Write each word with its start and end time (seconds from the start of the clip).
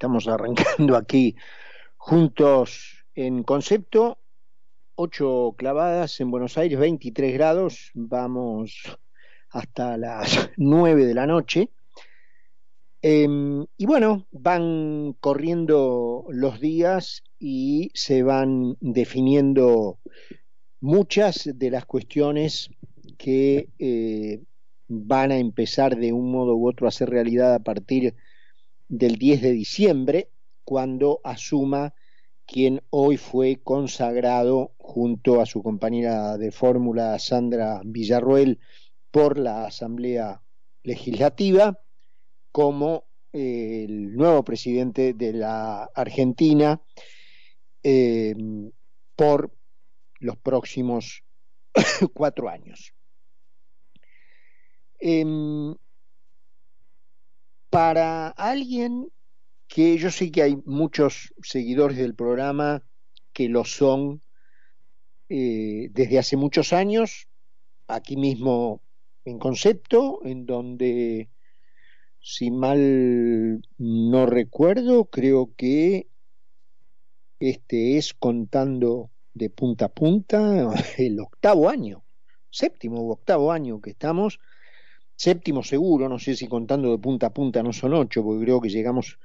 Estamos 0.00 0.28
arrancando 0.28 0.96
aquí 0.96 1.36
juntos 1.98 3.04
en 3.14 3.42
concepto. 3.42 4.16
Ocho 4.94 5.54
clavadas 5.58 6.18
en 6.20 6.30
Buenos 6.30 6.56
Aires, 6.56 6.78
23 6.78 7.34
grados. 7.34 7.90
Vamos 7.92 8.98
hasta 9.50 9.98
las 9.98 10.52
nueve 10.56 11.04
de 11.04 11.12
la 11.12 11.26
noche. 11.26 11.68
Em, 13.02 13.66
y 13.76 13.84
bueno, 13.84 14.26
van 14.30 15.18
corriendo 15.20 16.24
los 16.30 16.60
días 16.60 17.22
y 17.38 17.90
se 17.92 18.22
van 18.22 18.78
definiendo 18.80 19.98
muchas 20.80 21.50
de 21.54 21.70
las 21.70 21.84
cuestiones 21.84 22.70
que 23.18 23.68
eh, 23.78 24.40
van 24.88 25.30
a 25.30 25.36
empezar 25.36 25.98
de 25.98 26.14
un 26.14 26.32
modo 26.32 26.56
u 26.56 26.66
otro 26.66 26.88
a 26.88 26.90
ser 26.90 27.10
realidad 27.10 27.54
a 27.54 27.58
partir 27.58 28.14
del 28.90 29.16
10 29.16 29.40
de 29.40 29.52
diciembre, 29.52 30.30
cuando 30.64 31.20
asuma 31.24 31.94
quien 32.44 32.82
hoy 32.90 33.16
fue 33.16 33.60
consagrado 33.62 34.74
junto 34.78 35.40
a 35.40 35.46
su 35.46 35.62
compañera 35.62 36.36
de 36.36 36.50
fórmula 36.50 37.16
Sandra 37.20 37.80
Villarruel 37.84 38.58
por 39.12 39.38
la 39.38 39.66
Asamblea 39.66 40.42
Legislativa 40.82 41.80
como 42.50 43.04
eh, 43.32 43.84
el 43.88 44.16
nuevo 44.16 44.44
presidente 44.44 45.14
de 45.14 45.32
la 45.34 45.84
Argentina 45.94 46.80
eh, 47.84 48.34
por 49.14 49.54
los 50.18 50.36
próximos 50.36 51.22
cuatro 52.12 52.48
años. 52.48 52.92
Em, 54.98 55.74
para 57.70 58.28
alguien 58.28 59.10
que 59.68 59.96
yo 59.96 60.10
sé 60.10 60.30
que 60.32 60.42
hay 60.42 60.56
muchos 60.66 61.32
seguidores 61.42 61.96
del 61.96 62.14
programa 62.14 62.82
que 63.32 63.48
lo 63.48 63.64
son 63.64 64.20
eh, 65.28 65.88
desde 65.92 66.18
hace 66.18 66.36
muchos 66.36 66.72
años, 66.72 67.28
aquí 67.86 68.16
mismo 68.16 68.82
en 69.24 69.38
concepto, 69.38 70.20
en 70.24 70.44
donde, 70.44 71.30
si 72.18 72.50
mal 72.50 73.62
no 73.78 74.26
recuerdo, 74.26 75.04
creo 75.04 75.54
que 75.56 76.08
este 77.38 77.96
es 77.96 78.12
contando 78.12 79.10
de 79.32 79.50
punta 79.50 79.84
a 79.84 79.88
punta 79.88 80.72
el 80.98 81.20
octavo 81.20 81.68
año, 81.68 82.02
séptimo 82.50 83.02
u 83.02 83.12
octavo 83.12 83.52
año 83.52 83.80
que 83.80 83.90
estamos 83.90 84.40
séptimo 85.20 85.62
seguro, 85.62 86.08
no 86.08 86.18
sé 86.18 86.34
si 86.34 86.48
contando 86.48 86.92
de 86.92 86.98
punta 86.98 87.26
a 87.26 87.34
punta 87.34 87.62
no 87.62 87.74
son 87.74 87.92
ocho, 87.92 88.24
porque 88.24 88.44
creo 88.44 88.58
que 88.58 88.70
llegamos 88.70 89.18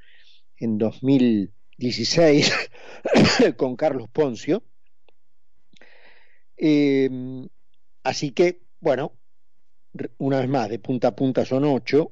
en 0.58 0.78
2016 0.78 2.54
con 3.56 3.78
Carlos 3.78 4.10
Poncio. 4.10 4.62
Eh, 6.58 7.10
así 8.04 8.32
que, 8.32 8.60
bueno, 8.82 9.14
una 10.18 10.42
vez 10.42 10.50
más, 10.50 10.68
de 10.68 10.80
punta 10.80 11.08
a 11.08 11.16
punta 11.16 11.46
son 11.46 11.64
ocho. 11.64 12.12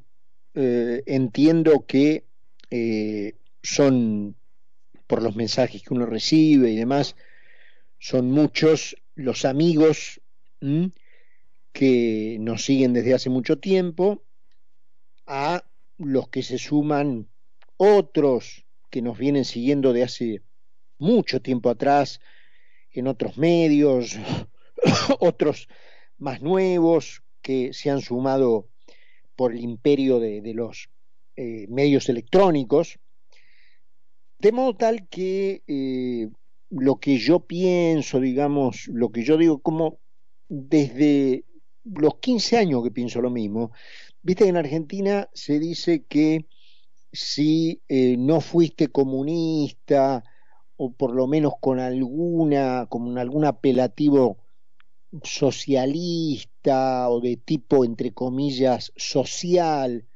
Eh, 0.54 1.04
entiendo 1.06 1.86
que 1.86 2.24
eh, 2.70 3.36
son, 3.62 4.38
por 5.08 5.22
los 5.22 5.36
mensajes 5.36 5.84
que 5.84 5.94
uno 5.94 6.06
recibe 6.06 6.72
y 6.72 6.78
demás, 6.78 7.18
son 8.00 8.32
muchos 8.32 8.96
los 9.16 9.44
amigos 9.44 10.22
que 11.74 12.38
nos 12.40 12.64
siguen 12.64 12.94
desde 12.94 13.14
hace 13.14 13.30
mucho 13.30 13.60
tiempo, 13.60 14.24
a 15.26 15.64
los 15.98 16.30
que 16.30 16.44
se 16.44 16.58
suman 16.58 17.28
otros 17.78 18.66
que 18.90 19.02
nos 19.02 19.18
vienen 19.18 19.44
siguiendo 19.44 19.92
de 19.92 20.04
hace 20.04 20.44
mucho 21.00 21.42
tiempo 21.42 21.70
atrás 21.70 22.22
en 22.92 23.08
otros 23.08 23.38
medios, 23.38 24.18
otros 25.20 25.68
más 26.18 26.42
nuevos 26.42 27.24
que 27.42 27.74
se 27.74 27.90
han 27.90 28.02
sumado 28.02 28.70
por 29.36 29.52
el 29.52 29.62
imperio 29.62 30.20
de, 30.20 30.54
los 30.54 30.90
eh, 31.36 31.66
medios 31.70 32.08
electrónicos, 32.08 33.00
de 34.38 34.52
modo 34.52 34.76
tal 34.76 35.08
que 35.10 35.64
eh, 35.66 36.30
lo 36.70 37.00
que 37.00 37.18
yo 37.18 37.40
pienso, 37.40 38.20
digamos, 38.20 38.88
lo 38.90 39.12
que 39.12 39.24
yo 39.24 39.38
digo, 39.38 39.60
como 39.60 40.00
desde 40.50 41.46
los 41.84 42.16
15 42.20 42.58
años 42.58 42.84
que 42.84 42.92
pienso 42.92 43.22
lo 43.22 43.30
mismo. 43.30 43.72
Viste 44.22 44.44
que 44.46 44.50
en 44.50 44.58
Argentina 44.58 45.30
se 45.34 45.60
dice 45.60 46.04
que 46.04 46.46
si 47.12 47.82
eh, 47.88 48.16
no 48.18 48.42
fuiste 48.42 48.88
comunista 48.88 50.24
o 50.78 50.92
por 50.92 51.14
lo 51.14 51.28
menos 51.28 51.54
con 51.60 51.80
alguna, 51.80 52.88
con 52.90 53.18
algún 53.18 53.46
apelativo 53.46 54.38
socialista 55.22 57.10
o 57.10 57.22
de 57.22 57.38
tipo, 57.38 57.86
entre 57.86 58.14
comillas, 58.14 58.92
social. 58.96 60.08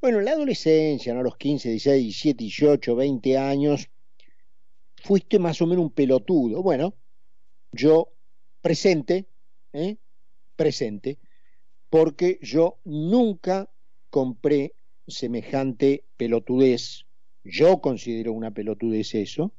Bueno, 0.00 0.18
en 0.18 0.24
la 0.24 0.32
adolescencia, 0.32 1.12
¿no? 1.12 1.20
a 1.20 1.24
los 1.24 1.36
15, 1.36 1.68
16, 1.68 2.02
17, 2.02 2.44
18, 2.44 2.96
20 2.96 3.38
años, 3.38 3.90
fuiste 4.96 5.38
más 5.38 5.60
o 5.60 5.66
menos 5.66 5.84
un 5.84 5.90
pelotudo. 5.90 6.62
Bueno, 6.62 6.94
yo 7.72 8.08
presente, 8.62 9.26
¿eh? 9.72 9.96
Presente, 10.56 11.18
porque 11.90 12.38
yo 12.42 12.78
nunca 12.84 13.70
compré 14.10 14.74
semejante 15.06 16.04
pelotudez. 16.16 17.06
Yo 17.44 17.80
considero 17.80 18.32
una 18.32 18.50
pelotudez 18.50 19.14
eso. 19.14 19.52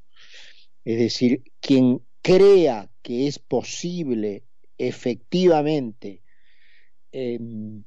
Es 0.86 0.98
decir, 1.00 1.44
quien 1.60 2.02
crea 2.22 2.90
que 3.02 3.28
es 3.28 3.40
posible 3.40 4.44
efectivamente 4.78 6.22
em, 7.12 7.84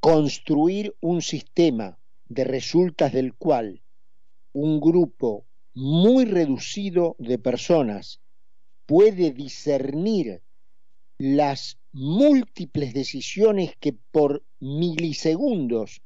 construir 0.00 0.94
un 1.00 1.22
sistema 1.22 1.98
de 2.28 2.44
resultas 2.44 3.12
del 3.12 3.34
cual 3.34 3.82
un 4.52 4.80
grupo 4.80 5.46
muy 5.74 6.24
reducido 6.24 7.16
de 7.18 7.38
personas 7.38 8.20
puede 8.86 9.32
discernir 9.32 10.42
las 11.18 11.78
múltiples 11.92 12.94
decisiones 12.94 13.74
que 13.78 13.92
por 13.92 14.42
milisegundos 14.60 16.02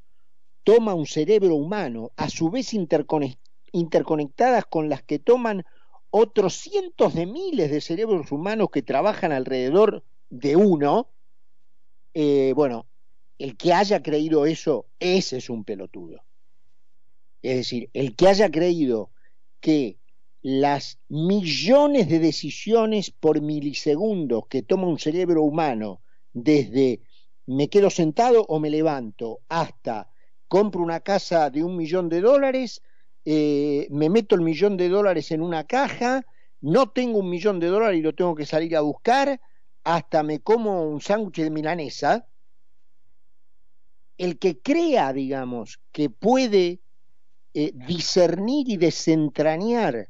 toma 0.64 0.94
un 0.94 1.06
cerebro 1.06 1.54
humano, 1.54 2.10
a 2.16 2.28
su 2.28 2.50
vez 2.50 2.74
interconectadas 2.74 4.64
con 4.66 4.88
las 4.88 5.02
que 5.02 5.18
toman 5.18 5.64
otros 6.10 6.54
cientos 6.54 7.14
de 7.14 7.26
miles 7.26 7.70
de 7.70 7.80
cerebros 7.80 8.32
humanos 8.32 8.70
que 8.72 8.82
trabajan 8.82 9.32
alrededor 9.32 10.02
de 10.30 10.56
uno, 10.56 11.08
eh, 12.14 12.52
bueno, 12.56 12.86
el 13.38 13.56
que 13.56 13.72
haya 13.72 14.02
creído 14.02 14.46
eso, 14.46 14.86
ese 14.98 15.36
es 15.36 15.50
un 15.50 15.64
pelotudo. 15.64 16.24
Es 17.42 17.56
decir, 17.58 17.90
el 17.92 18.16
que 18.16 18.28
haya 18.28 18.50
creído 18.50 19.10
que 19.60 19.98
las 20.48 21.00
millones 21.08 22.08
de 22.08 22.20
decisiones 22.20 23.10
por 23.10 23.40
milisegundos 23.40 24.46
que 24.46 24.62
toma 24.62 24.86
un 24.86 25.00
cerebro 25.00 25.42
humano, 25.42 26.02
desde 26.32 27.00
me 27.46 27.68
quedo 27.68 27.90
sentado 27.90 28.46
o 28.48 28.60
me 28.60 28.70
levanto, 28.70 29.40
hasta 29.48 30.08
compro 30.46 30.82
una 30.82 31.00
casa 31.00 31.50
de 31.50 31.64
un 31.64 31.76
millón 31.76 32.08
de 32.08 32.20
dólares, 32.20 32.80
eh, 33.24 33.88
me 33.90 34.08
meto 34.08 34.36
el 34.36 34.42
millón 34.42 34.76
de 34.76 34.88
dólares 34.88 35.32
en 35.32 35.42
una 35.42 35.64
caja, 35.64 36.24
no 36.60 36.90
tengo 36.90 37.18
un 37.18 37.28
millón 37.28 37.58
de 37.58 37.66
dólares 37.66 37.98
y 37.98 38.02
lo 38.02 38.14
tengo 38.14 38.36
que 38.36 38.46
salir 38.46 38.76
a 38.76 38.82
buscar, 38.82 39.40
hasta 39.82 40.22
me 40.22 40.38
como 40.38 40.88
un 40.88 41.00
sándwich 41.00 41.40
de 41.40 41.50
milanesa, 41.50 42.28
el 44.16 44.38
que 44.38 44.60
crea, 44.60 45.12
digamos, 45.12 45.80
que 45.90 46.08
puede 46.08 46.78
eh, 47.52 47.72
discernir 47.74 48.68
y 48.68 48.76
desentrañar 48.76 50.08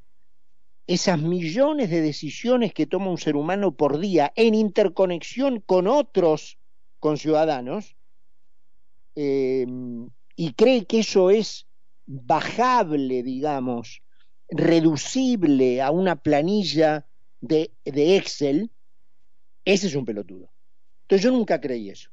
esas 0.87 1.21
millones 1.21 1.91
de 1.91 2.00
decisiones 2.00 2.73
que 2.73 2.87
toma 2.87 3.11
un 3.11 3.19
ser 3.19 3.37
humano 3.37 3.77
por 3.77 3.99
día 3.99 4.33
en 4.37 4.55
interconexión 4.55 5.61
con 5.61 5.88
otros 5.88 6.59
conciudadanos 7.00 7.97
eh, 9.17 9.67
y 10.37 10.53
cree 10.53 10.87
que 10.87 11.00
eso 11.00 11.31
es 11.31 11.67
bajable, 12.06 13.23
digamos, 13.23 14.03
reducible 14.49 15.83
a 15.83 15.91
una 15.91 16.17
planilla 16.17 17.09
de, 17.41 17.73
de 17.85 18.17
Excel, 18.17 18.71
ese 19.65 19.89
es 19.89 19.94
un 19.94 20.05
pelotudo. 20.05 20.53
Entonces 21.03 21.25
yo 21.25 21.32
nunca 21.32 21.61
creí 21.61 21.91
eso, 21.91 22.11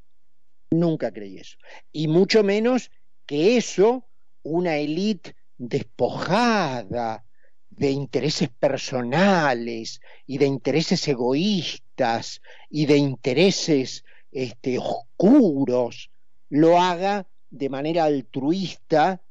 nunca 0.72 1.12
creí 1.12 1.38
eso. 1.38 1.58
Y 1.92 2.08
mucho 2.08 2.44
menos 2.44 2.90
que 3.26 3.58
eso, 3.58 4.08
una 4.42 4.78
élite 4.78 5.36
despojada, 5.58 7.26
de 7.78 7.92
intereses 7.92 8.50
personales 8.50 10.02
y 10.26 10.38
de 10.38 10.46
intereses 10.46 11.08
egoístas 11.08 12.42
y 12.70 12.86
de 12.86 12.98
intereses 12.98 14.04
este, 14.32 14.78
oscuros 14.80 16.10
lo 16.50 16.80
haga 16.80 17.28
de 17.50 17.70
manera 17.70 18.06
altruista 18.06 19.22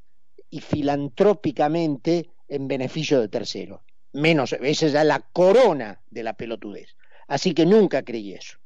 y 0.51 0.61
filantrópicamente 0.61 2.31
en 2.49 2.69
beneficio 2.69 3.21
de 3.21 3.29
terceros. 3.29 3.81
Menos, 4.13 4.53
esa 4.53 4.87
es 4.87 4.93
la 4.93 5.21
corona 5.21 6.01
de 6.11 6.23
la 6.23 6.35
pelotudez. 6.35 6.97
Así 7.29 7.55
que 7.55 7.65
nunca 7.65 8.03
creí 8.03 8.35
eso. 8.35 8.59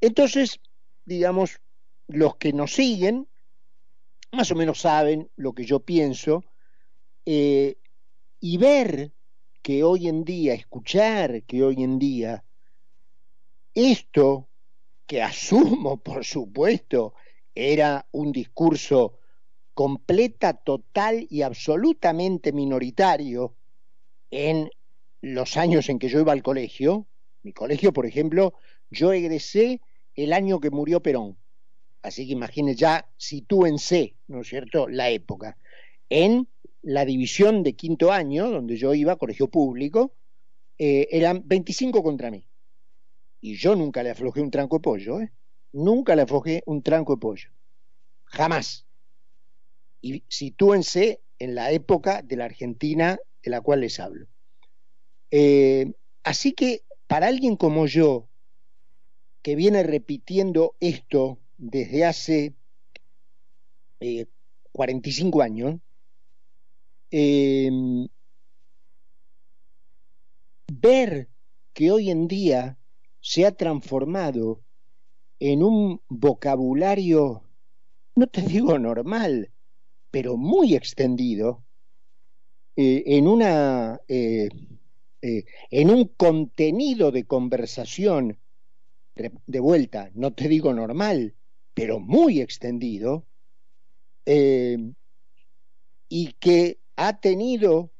Entonces, 0.00 0.60
digamos, 1.04 1.60
los 2.06 2.36
que 2.36 2.52
nos 2.52 2.72
siguen, 2.72 3.28
más 4.32 4.50
o 4.50 4.54
menos 4.54 4.80
saben 4.80 5.28
lo 5.36 5.52
que 5.52 5.64
yo 5.64 5.80
pienso, 5.80 6.44
eh, 7.26 7.76
y 8.40 8.56
ver 8.58 9.12
que 9.62 9.82
hoy 9.82 10.08
en 10.08 10.24
día, 10.24 10.54
escuchar 10.54 11.42
que 11.42 11.62
hoy 11.62 11.82
en 11.82 11.98
día, 11.98 12.44
esto 13.74 14.48
que 15.06 15.22
asumo, 15.22 15.96
por 16.02 16.24
supuesto, 16.24 17.14
era 17.54 18.06
un 18.12 18.32
discurso 18.32 19.18
completa, 19.74 20.54
total 20.54 21.26
y 21.30 21.42
absolutamente 21.42 22.52
minoritario 22.52 23.54
en 24.30 24.70
los 25.20 25.56
años 25.56 25.88
en 25.88 25.98
que 25.98 26.08
yo 26.08 26.20
iba 26.20 26.32
al 26.32 26.42
colegio. 26.42 27.06
Mi 27.42 27.52
colegio, 27.52 27.92
por 27.92 28.06
ejemplo, 28.06 28.54
yo 28.90 29.12
egresé 29.12 29.80
el 30.14 30.32
año 30.32 30.60
que 30.60 30.70
murió 30.70 31.00
Perón. 31.00 31.36
Así 32.02 32.26
que 32.26 32.32
imagínense, 32.32 32.80
ya 32.80 33.10
sitúense, 33.16 34.14
¿no 34.26 34.40
es 34.40 34.48
cierto?, 34.48 34.88
la 34.88 35.10
época. 35.10 35.56
En 36.08 36.48
la 36.88 37.04
división 37.04 37.62
de 37.62 37.74
quinto 37.74 38.12
año, 38.12 38.50
donde 38.50 38.78
yo 38.78 38.94
iba, 38.94 39.16
colegio 39.16 39.50
público, 39.50 40.14
eh, 40.78 41.06
eran 41.10 41.42
25 41.44 42.02
contra 42.02 42.30
mí. 42.30 42.46
Y 43.42 43.56
yo 43.56 43.76
nunca 43.76 44.02
le 44.02 44.08
aflojé 44.08 44.40
un 44.40 44.50
tranco 44.50 44.76
de 44.76 44.80
pollo, 44.80 45.20
¿eh? 45.20 45.30
Nunca 45.72 46.16
le 46.16 46.22
aflojé 46.22 46.62
un 46.64 46.82
tranco 46.82 47.16
de 47.16 47.20
pollo. 47.20 47.50
Jamás. 48.24 48.86
Y 50.00 50.24
sitúense 50.28 51.20
en 51.38 51.54
la 51.54 51.72
época 51.72 52.22
de 52.22 52.36
la 52.36 52.46
Argentina 52.46 53.18
de 53.42 53.50
la 53.50 53.60
cual 53.60 53.80
les 53.80 54.00
hablo. 54.00 54.26
Eh, 55.30 55.92
así 56.22 56.54
que 56.54 56.84
para 57.06 57.26
alguien 57.26 57.56
como 57.56 57.84
yo, 57.84 58.30
que 59.42 59.56
viene 59.56 59.82
repitiendo 59.82 60.74
esto 60.80 61.38
desde 61.58 62.06
hace 62.06 62.54
45 64.72 65.42
años, 65.42 65.80
Em, 67.10 68.08
ver 70.70 71.28
que 71.72 71.90
hoy 71.90 72.10
en 72.10 72.28
día 72.28 72.78
se 73.20 73.46
ha 73.46 73.52
transformado 73.52 74.62
en 75.40 75.62
un 75.62 76.00
vocabulario, 76.08 77.42
no 78.14 78.26
te 78.26 78.42
digo 78.42 78.78
normal, 78.78 79.50
pero 80.10 80.36
muy 80.36 80.74
extendido, 80.74 81.64
eh, 82.76 83.02
en, 83.06 83.26
una, 83.26 84.00
eh, 84.06 84.48
eh, 85.22 85.44
en 85.70 85.90
un 85.90 86.08
contenido 86.08 87.10
de 87.10 87.24
conversación, 87.24 88.38
de, 89.16 89.60
vuelta, 89.60 90.12
no 90.14 90.32
te 90.32 90.46
digo 90.46 90.72
normal, 90.72 91.34
pero 91.74 91.98
muy 91.98 92.40
extendido, 92.40 93.26
y 96.08 96.32
que 96.34 96.78
ha 96.98 97.20
tenido 97.20 97.92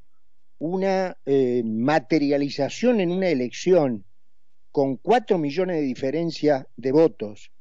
una 0.59 1.17
eh, 1.25 1.63
materialización 1.65 3.01
en 3.01 3.13
una 3.13 3.29
elección 3.29 4.05
con 4.73 4.97
4 4.97 5.39
millones 5.39 5.77
de 5.77 5.83
diferencia 5.83 6.69
de 6.77 6.91
votos, 6.91 7.53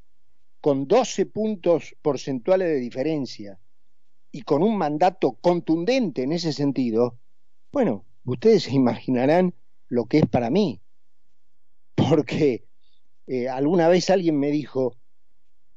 con 0.62 0.88
12 0.88 1.28
puntos 1.28 1.95
porcentuales 2.01 2.69
de 2.69 2.80
diferencia 2.80 3.60
y 4.31 4.42
con 4.42 4.63
un 4.63 4.80
mandato 4.80 5.34
contundente 5.34 6.24
en 6.24 6.31
ese 6.31 6.51
sentido, 6.54 7.19
bueno, 7.72 8.04
ustedes 8.25 8.63
se 8.63 8.74
imaginarán 8.74 9.54
lo 9.89 10.06
que 10.06 10.18
es 10.18 10.25
para 10.25 10.50
mí. 10.50 10.81
Porque 11.94 12.66
eh, 13.28 13.48
alguna 13.48 13.88
vez 13.89 14.10
alguien 14.10 14.39
me 14.39 14.50
dijo, 14.50 14.95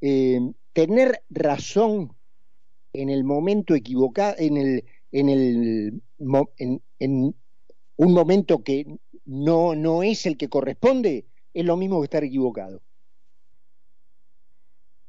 eh, 0.01 0.41
tener 0.73 1.23
razón 1.29 2.17
en 2.95 3.11
el 3.11 3.25
momento 3.25 3.75
equivocado, 3.75 4.37
en 4.39 4.57
el 4.57 4.85
en, 5.13 5.29
el, 5.29 6.03
en, 6.99 7.35
un 7.97 8.13
momento 8.13 8.63
que 8.63 8.99
no, 9.25 9.75
no 9.75 10.03
es 10.03 10.27
el 10.27 10.37
que 10.37 10.49
corresponde, 10.49 11.27
es 11.53 11.65
lo 11.65 11.77
mismo 11.77 12.01
que 12.01 12.05
estar 12.05 12.25
equivocado. 12.25 12.83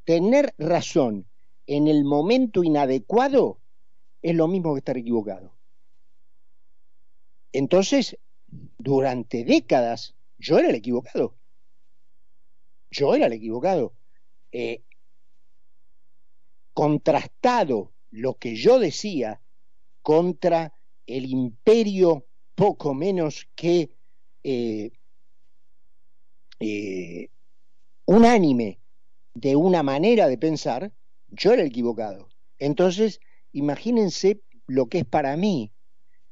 Tener 0.04 0.54
razón 0.58 1.26
en 1.68 1.88
el 1.88 2.04
momento 2.04 2.64
inadecuado 2.64 3.60
es 4.22 4.36
lo 4.36 4.48
mismo 4.48 4.74
que 4.74 4.80
estar 4.80 4.98
equivocado. 4.98 5.54
Entonces, 7.54 8.18
durante 8.78 9.44
décadas, 9.44 10.16
yo 10.38 10.58
era 10.58 10.70
el 10.70 10.76
equivocado. 10.76 11.36
Yo 12.90 13.14
era 13.16 13.28
el 13.28 13.34
equivocado. 13.34 13.94
Eh, 14.52 14.84
contrastado 16.74 17.92
lo 18.10 18.36
que 18.36 18.56
yo 18.56 18.80
decía 18.80 19.42
contra 20.02 20.74
el 21.06 21.26
imperio 21.26 22.26
poco 22.56 22.94
menos 22.94 23.48
que 23.56 23.90
eh, 24.44 24.92
eh, 26.60 27.30
unánime 28.06 28.80
de 29.34 29.56
una 29.56 29.84
manera 29.84 30.28
de 30.28 30.38
pensar, 30.38 30.92
yo 31.30 31.54
era 31.54 31.64
equivocado. 31.64 32.30
Entonces, 32.60 33.20
imagínense 33.52 34.42
lo 34.68 34.88
que 34.88 35.00
es 35.00 35.06
para 35.06 35.36
mí 35.38 35.72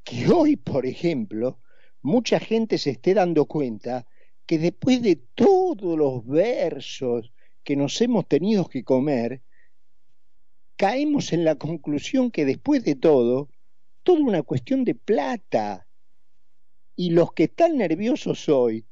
que 0.04 0.27
hoy, 0.31 0.56
por 0.56 0.86
ejemplo, 0.86 1.60
mucha 2.01 2.39
gente 2.39 2.77
se 2.77 2.92
esté 2.92 3.13
dando 3.13 3.45
cuenta 3.45 4.06
que 4.45 4.57
después 4.57 5.01
de 5.01 5.16
todos 5.16 5.98
los 5.98 6.25
versos 6.25 7.31
que 7.63 7.75
nos 7.75 8.01
hemos 8.01 8.27
tenido 8.27 8.68
que 8.68 8.83
comer, 8.83 9.42
caemos 10.75 11.33
en 11.33 11.44
la 11.44 11.56
conclusión 11.56 12.31
que 12.31 12.45
después 12.45 12.83
de 12.83 12.95
todo, 12.95 13.50
toda 14.04 14.22
una 14.22 14.44
cuestión 14.44 14.84
de 14.84 14.96
plata. 14.96 15.88
Y 16.96 17.12
los 17.12 17.31
que 17.34 17.46
están 17.46 17.78
nerviosos 17.78 18.50
hoy 18.50 18.86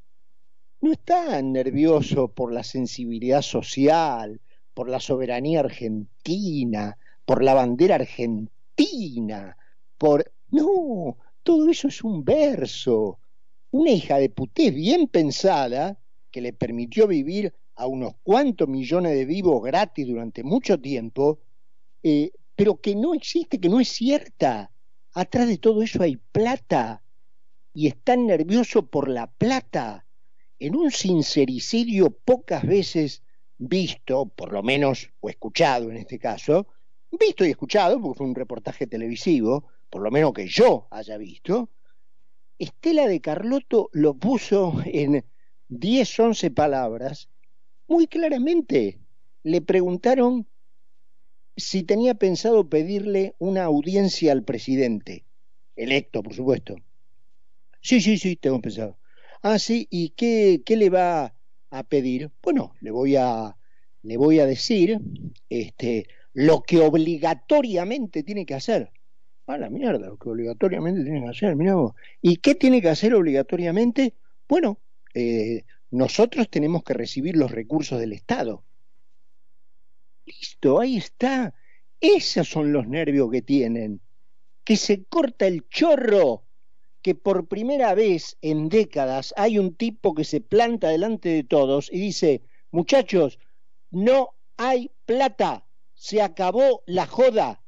no 0.82 0.92
están 0.92 1.54
nerviosos 1.54 2.32
por 2.32 2.54
la 2.54 2.64
sensibilidad 2.64 3.42
social, 3.42 4.40
por 4.74 4.90
la 4.90 5.00
soberanía 5.00 5.62
argentina, 5.62 6.98
por 7.26 7.44
la 7.44 7.54
bandera 7.54 7.96
argentina, 7.96 9.58
por... 9.98 10.32
No, 10.50 11.18
todo 11.44 11.70
eso 11.70 11.88
es 11.88 12.04
un 12.04 12.24
verso. 12.24 13.20
Una 13.72 13.92
hija 13.92 14.18
de 14.18 14.30
puté 14.30 14.72
bien 14.72 15.08
pensada 15.08 16.00
que 16.32 16.42
le 16.42 16.54
permitió 16.54 17.08
vivir 17.08 17.54
a 17.76 17.88
unos 17.88 18.14
cuantos 18.24 18.68
millones 18.68 19.14
de 19.14 19.26
vivos 19.26 19.62
gratis 19.64 20.08
durante 20.08 20.44
mucho 20.44 20.80
tiempo, 20.80 21.40
eh, 22.04 22.32
pero 22.56 22.80
que 22.82 22.96
no 22.96 23.14
existe, 23.14 23.60
que 23.60 23.70
no 23.70 23.80
es 23.80 23.90
cierta. 23.90 24.72
Atrás 25.20 25.48
de 25.48 25.58
todo 25.58 25.82
eso 25.82 26.04
hay 26.04 26.18
plata 26.18 27.02
y 27.74 27.88
están 27.88 28.28
nerviosos 28.28 28.88
por 28.88 29.10
la 29.10 29.26
plata. 29.26 30.06
En 30.60 30.76
un 30.76 30.92
sincericidio 30.92 32.12
pocas 32.12 32.64
veces 32.64 33.24
visto, 33.58 34.28
por 34.28 34.54
lo 34.54 34.62
menos, 34.62 35.10
o 35.20 35.28
escuchado 35.28 35.90
en 35.90 35.98
este 35.98 36.20
caso, 36.20 36.68
visto 37.10 37.44
y 37.44 37.50
escuchado, 37.50 38.00
porque 38.00 38.20
fue 38.20 38.28
un 38.28 38.36
reportaje 38.36 38.86
televisivo, 38.86 39.66
por 39.90 40.04
lo 40.04 40.12
menos 40.12 40.34
que 40.34 40.46
yo 40.46 40.88
haya 40.92 41.18
visto, 41.18 41.72
Estela 42.60 43.08
de 43.08 43.20
Carlotto 43.20 43.90
lo 43.94 44.14
puso 44.14 44.76
en 44.86 45.26
10, 45.70 46.20
11 46.20 46.52
palabras, 46.52 47.28
muy 47.88 48.06
claramente. 48.06 49.00
Le 49.42 49.64
preguntaron 49.64 50.46
si 51.58 51.84
tenía 51.84 52.14
pensado 52.14 52.70
pedirle 52.70 53.36
una 53.40 53.64
audiencia 53.64 54.32
al 54.32 54.44
presidente, 54.44 55.26
electo, 55.76 56.24
por 56.24 56.34
supuesto. 56.34 56.76
Sí, 57.82 58.00
sí, 58.02 58.18
sí, 58.18 58.36
tengo 58.36 58.62
pensado. 58.62 58.98
Ah, 59.42 59.60
sí, 59.60 59.88
¿y 59.90 60.10
qué, 60.12 60.62
qué 60.66 60.76
le 60.78 60.90
va 60.90 61.36
a 61.72 61.84
pedir? 61.84 62.32
Bueno, 62.42 62.74
le 62.82 62.92
voy 62.92 63.16
a, 63.16 63.58
le 64.04 64.18
voy 64.18 64.40
a 64.40 64.46
decir 64.46 65.00
este, 65.50 66.08
lo 66.34 66.62
que 66.62 66.80
obligatoriamente 66.80 68.24
tiene 68.24 68.46
que 68.46 68.54
hacer. 68.54 68.92
A 69.48 69.58
la 69.58 69.70
mierda, 69.70 70.08
lo 70.08 70.18
que 70.18 70.30
obligatoriamente 70.30 71.04
tiene 71.04 71.24
que 71.24 71.30
hacer, 71.30 71.56
mira 71.56 71.76
vos. 71.76 71.94
¿Y 72.22 72.38
qué 72.38 72.54
tiene 72.54 72.82
que 72.82 72.90
hacer 72.90 73.16
obligatoriamente? 73.16 74.14
Bueno, 74.48 74.80
eh, 75.14 75.64
nosotros 75.90 76.50
tenemos 76.50 76.84
que 76.84 76.94
recibir 76.94 77.38
los 77.38 77.50
recursos 77.50 78.00
del 78.00 78.12
Estado. 78.14 78.66
Listo, 80.28 80.82
ahí 80.82 80.98
está. 80.98 81.54
Esos 82.02 82.50
son 82.50 82.74
los 82.74 82.86
nervios 82.86 83.32
que 83.32 83.42
tienen. 83.42 84.02
Que 84.66 84.76
se 84.76 85.06
corta 85.06 85.48
el 85.48 85.70
chorro. 85.70 86.44
Que 87.02 87.16
por 87.16 87.48
primera 87.48 87.96
vez 87.96 88.38
en 88.42 88.68
décadas 88.68 89.34
hay 89.38 89.58
un 89.58 89.76
tipo 89.76 90.14
que 90.14 90.26
se 90.26 90.42
planta 90.42 90.90
delante 90.90 91.30
de 91.30 91.44
todos 91.46 91.90
y 91.92 92.00
dice, 92.00 92.44
muchachos, 92.72 93.40
no 93.90 94.36
hay 94.58 94.92
plata. 95.06 95.64
se 95.94 96.22
acabó 96.22 96.84
la 96.86 97.08
joda. 97.08 97.64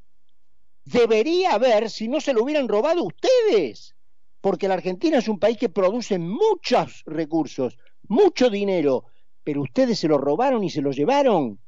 Debería 0.84 1.54
haber 1.54 1.90
si 1.90 2.08
no 2.10 2.20
se 2.20 2.34
lo 2.34 2.44
hubieran 2.44 2.68
robado 2.68 3.04
ustedes, 3.06 3.96
porque 4.42 4.68
la 4.68 4.74
Argentina 4.76 5.18
es 5.18 5.30
un 5.30 5.40
país 5.40 5.58
que 5.58 5.70
produce 5.70 6.20
muchos 6.20 7.04
recursos, 7.06 7.78
mucho 8.08 8.50
dinero, 8.50 9.06
pero 9.44 9.62
ustedes 9.62 9.98
se 10.00 10.10
lo 10.10 10.18
robaron 10.18 10.64
y 10.64 10.70
se 10.70 10.82
lo 10.82 10.92
llevaron. 10.92 11.60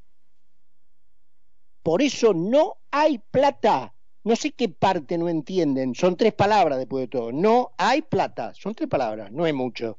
Por 1.84 2.02
eso 2.02 2.34
no 2.34 2.78
hay 2.92 3.20
plata. 3.20 3.94
No 4.24 4.36
sé 4.36 4.52
qué 4.52 4.70
parte 4.70 5.18
no 5.18 5.30
entienden. 5.30 5.96
Son 5.96 6.16
tres 6.16 6.34
palabras 6.34 6.78
después 6.78 7.04
de 7.04 7.08
todo. 7.08 7.32
No 7.32 7.72
hay 7.78 8.02
plata. 8.04 8.54
Son 8.54 8.76
tres 8.76 8.88
palabras, 8.88 9.32
no 9.32 9.48
es 9.48 9.54
mucho. 9.54 9.98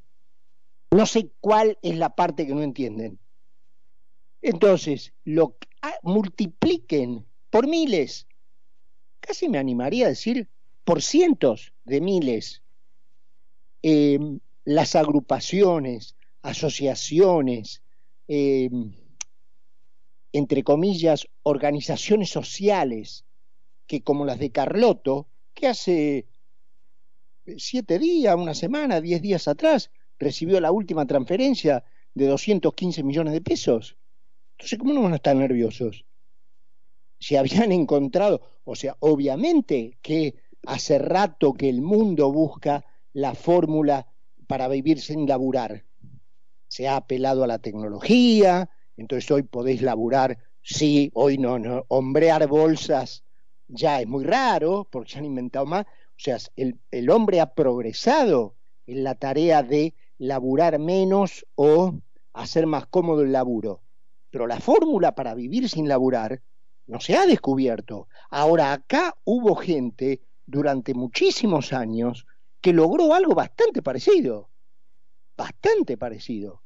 No 0.92 1.06
sé 1.06 1.30
cuál 1.40 1.78
es 1.82 1.96
la 1.96 2.10
parte 2.10 2.46
que 2.46 2.54
no 2.54 2.62
entienden. 2.62 3.18
Entonces, 4.42 5.12
lo 5.24 5.56
ah, 5.80 5.94
multipliquen 6.02 7.24
por 7.50 7.66
miles. 7.66 8.26
Casi 9.20 9.48
me 9.48 9.58
animaría 9.58 10.06
a 10.06 10.10
decir 10.10 10.48
por 10.84 11.02
cientos 11.02 11.72
de 11.84 12.00
miles. 12.00 12.62
Em, 13.82 14.40
las 14.64 14.94
agrupaciones, 14.94 16.14
asociaciones, 16.42 17.82
em, 18.28 18.92
entre 20.32 20.64
comillas, 20.64 21.28
organizaciones 21.42 22.30
sociales, 22.30 23.24
que 23.86 24.02
como 24.02 24.24
las 24.24 24.38
de 24.38 24.50
Carloto, 24.50 25.28
que 25.54 25.66
hace 25.66 26.26
siete 27.58 27.98
días, 27.98 28.34
una 28.36 28.54
semana, 28.54 29.00
diez 29.00 29.20
días 29.20 29.48
atrás, 29.48 29.90
recibió 30.18 30.60
la 30.60 30.72
última 30.72 31.06
transferencia 31.06 31.84
de 32.14 32.26
215 32.26 33.02
millones 33.02 33.32
de 33.32 33.40
pesos. 33.40 33.96
Entonces, 34.52 34.78
¿cómo 34.78 34.92
no 34.92 35.02
van 35.02 35.12
a 35.12 35.16
estar 35.16 35.36
nerviosos? 35.36 36.04
Si 37.18 37.36
habían 37.36 37.72
encontrado, 37.72 38.40
o 38.64 38.74
sea, 38.74 38.96
obviamente 39.00 39.98
que 40.02 40.36
hace 40.66 40.98
rato 40.98 41.54
que 41.54 41.68
el 41.68 41.82
mundo 41.82 42.32
busca 42.32 42.84
la 43.12 43.34
fórmula 43.34 44.06
para 44.46 44.68
vivir 44.68 45.00
sin 45.00 45.26
laburar. 45.26 45.84
Se 46.68 46.88
ha 46.88 46.96
apelado 46.96 47.44
a 47.44 47.46
la 47.46 47.58
tecnología, 47.58 48.70
entonces 48.96 49.30
hoy 49.30 49.42
podéis 49.42 49.82
laburar, 49.82 50.38
sí, 50.62 51.10
hoy 51.14 51.38
no, 51.38 51.58
no, 51.58 51.84
hombrear 51.88 52.46
bolsas 52.46 53.24
ya 53.68 54.00
es 54.00 54.06
muy 54.06 54.24
raro, 54.24 54.86
porque 54.90 55.12
se 55.12 55.18
han 55.18 55.24
inventado 55.24 55.66
más. 55.66 55.86
O 55.86 56.18
sea, 56.18 56.36
el, 56.56 56.78
el 56.90 57.10
hombre 57.10 57.40
ha 57.40 57.54
progresado 57.54 58.56
en 58.86 59.02
la 59.02 59.14
tarea 59.14 59.62
de 59.62 59.94
laburar 60.18 60.78
menos 60.78 61.46
o 61.54 61.94
hacer 62.32 62.66
más 62.66 62.86
cómodo 62.86 63.22
el 63.22 63.32
laburo. 63.32 63.82
Pero 64.30 64.46
la 64.46 64.60
fórmula 64.60 65.14
para 65.14 65.34
vivir 65.34 65.68
sin 65.68 65.88
laburar 65.88 66.42
no 66.86 67.00
se 67.00 67.16
ha 67.16 67.26
descubierto. 67.26 68.08
Ahora, 68.30 68.72
acá 68.72 69.16
hubo 69.24 69.54
gente 69.56 70.20
durante 70.46 70.94
muchísimos 70.94 71.72
años 71.72 72.26
que 72.60 72.72
logró 72.72 73.14
algo 73.14 73.34
bastante 73.34 73.82
parecido, 73.82 74.50
bastante 75.36 75.96
parecido, 75.96 76.61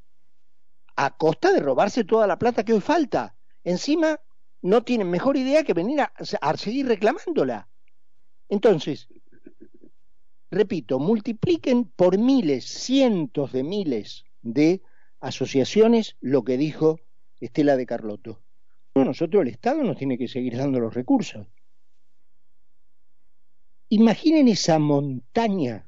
a 0.97 1.17
costa 1.17 1.53
de 1.53 1.61
robarse 1.61 2.05
toda 2.05 2.27
la 2.27 2.39
plata 2.39 2.65
que 2.65 2.73
hoy 2.73 2.81
falta. 2.81 3.37
Encima, 3.65 4.21
no 4.63 4.83
tienen 4.83 5.11
mejor 5.11 5.37
idea 5.37 5.63
que 5.63 5.75
venir 5.75 6.01
a, 6.01 6.57
seguir 6.57 6.87
reclamándola. 6.87 7.69
Entonces, 8.49 9.09
repito, 10.51 10.99
multipliquen 10.99 11.85
por 11.85 12.19
miles, 12.19 12.65
cientos 12.65 13.53
de 13.53 13.63
miles 13.63 14.25
de 14.43 14.83
asociaciones 15.21 16.17
lo 16.21 16.45
que 16.45 16.57
dijo 16.57 17.01
Estela 17.41 17.77
de 17.77 17.87
Carlotto. 17.87 18.41
No, 18.95 19.05
nosotros 19.05 19.43
el 19.43 19.49
Estado 19.49 19.83
nos 19.83 19.99
tiene 19.99 20.17
que 20.17 20.29
seguir 20.29 20.57
dando 20.57 20.81
los 20.81 20.95
recursos. 20.95 21.47
Imaginen 23.89 24.49
esa 24.49 24.79
montaña 24.79 25.87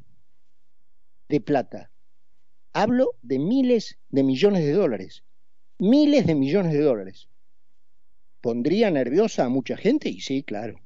de 1.28 1.40
plata. 1.40 1.90
Hablo 2.80 3.16
de 3.22 3.40
miles 3.40 3.98
de 4.08 4.22
millones 4.22 4.64
de 4.64 4.72
dólares. 4.72 5.24
Miles 5.80 6.28
de 6.28 6.36
millones 6.36 6.72
de 6.72 6.80
dólares. 6.80 7.28
¿Pondría 8.40 8.88
nerviosa 8.88 9.44
a 9.44 9.48
mucha 9.48 9.76
gente? 9.76 10.08
Y 10.08 10.20
sí, 10.20 10.44
claro. 10.44 10.78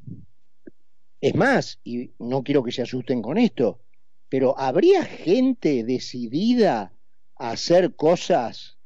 Es 1.20 1.34
más, 1.34 1.80
y 1.84 2.12
no 2.18 2.44
quiero 2.44 2.62
que 2.62 2.72
se 2.72 2.80
asusten 2.80 3.20
con 3.20 3.36
esto, 3.36 3.82
pero 4.30 4.58
¿habría 4.58 5.04
gente 5.04 5.84
decidida 5.84 6.94
a 7.36 7.50
hacer 7.50 7.94
cosas 7.94 8.78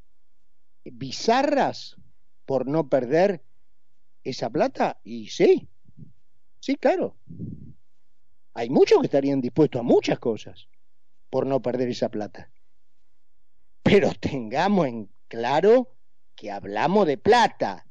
bizarras 0.84 1.94
por 2.44 2.66
no 2.66 2.88
perder 2.88 3.44
esa 4.24 4.50
plata? 4.50 4.98
Y 5.04 5.28
sí, 5.28 5.68
sí, 6.58 6.74
claro. 6.74 7.16
Hay 8.54 8.68
muchos 8.68 8.98
que 8.98 9.06
estarían 9.06 9.40
dispuestos 9.40 9.78
a 9.78 9.84
muchas 9.84 10.18
cosas 10.18 10.66
por 11.30 11.46
no 11.46 11.62
perder 11.62 11.88
esa 11.90 12.08
plata. 12.08 12.50
Pero 13.86 14.10
tengamos 14.20 14.88
en 14.88 15.08
claro 15.28 15.92
que 16.34 16.50
hablamos 16.50 17.06
de 17.06 17.18
plata, 17.18 17.86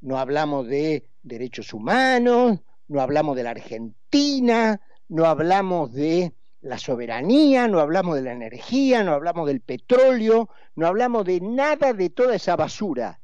no 0.00 0.16
hablamos 0.18 0.68
de 0.68 1.08
derechos 1.24 1.74
humanos, 1.74 2.60
no 2.86 3.00
hablamos 3.00 3.34
de 3.34 3.42
la 3.42 3.50
Argentina, 3.50 4.80
no 5.08 5.26
hablamos 5.26 5.92
de 5.92 6.32
la 6.60 6.78
soberanía, 6.78 7.66
no 7.66 7.80
hablamos 7.80 8.14
de 8.14 8.22
la 8.22 8.32
energía, 8.32 9.02
no 9.02 9.14
hablamos 9.14 9.48
del 9.48 9.60
petróleo, 9.60 10.48
no 10.76 10.86
hablamos 10.86 11.24
de 11.24 11.40
nada 11.40 11.92
de 11.92 12.08
toda 12.08 12.36
esa 12.36 12.54
basura, 12.54 13.20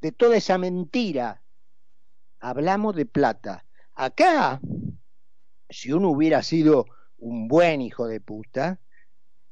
de 0.00 0.12
toda 0.12 0.36
esa 0.36 0.58
mentira. 0.58 1.42
Hablamos 2.38 2.94
de 2.94 3.06
plata. 3.06 3.66
Acá, 3.92 4.60
si 5.68 5.90
uno 5.90 6.10
hubiera 6.10 6.44
sido 6.44 6.86
un 7.18 7.48
buen 7.48 7.80
hijo 7.80 8.06
de 8.06 8.20
puta, 8.20 8.78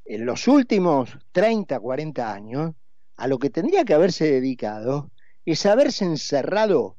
en 0.04 0.26
los 0.26 0.48
últimos 0.48 1.18
30, 1.32 1.80
40 1.80 2.32
años, 2.32 2.74
a 3.16 3.26
lo 3.26 3.38
que 3.38 3.50
tendría 3.50 3.84
que 3.84 3.94
haberse 3.94 4.30
dedicado 4.30 5.10
es 5.44 5.66
haberse 5.66 6.04
encerrado 6.04 6.96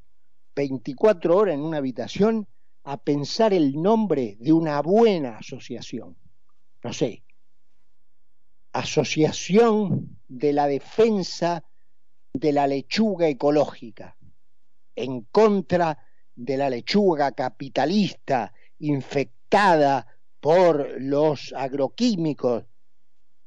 24 0.56 1.36
horas 1.36 1.56
en 1.56 1.62
una 1.62 1.78
habitación 1.78 2.48
a 2.84 2.98
pensar 2.98 3.54
el 3.54 3.82
nombre 3.82 4.38
de 4.40 4.54
una 4.54 4.82
buena 4.82 5.38
asociación. 5.38 6.16
No 6.84 6.94
sé, 6.94 7.24
Asociación 8.72 10.20
de 10.28 10.54
la 10.54 10.68
Defensa 10.68 11.64
de 12.34 12.52
la 12.52 12.68
Lechuga 12.68 13.28
Ecológica, 13.28 14.18
en 14.96 15.22
contra 15.32 15.98
de 16.36 16.58
la 16.58 16.70
lechuga 16.70 17.32
capitalista 17.32 18.54
infectada 18.80 20.06
por 20.42 21.02
los 21.02 21.54
agroquímicos. 21.54 22.66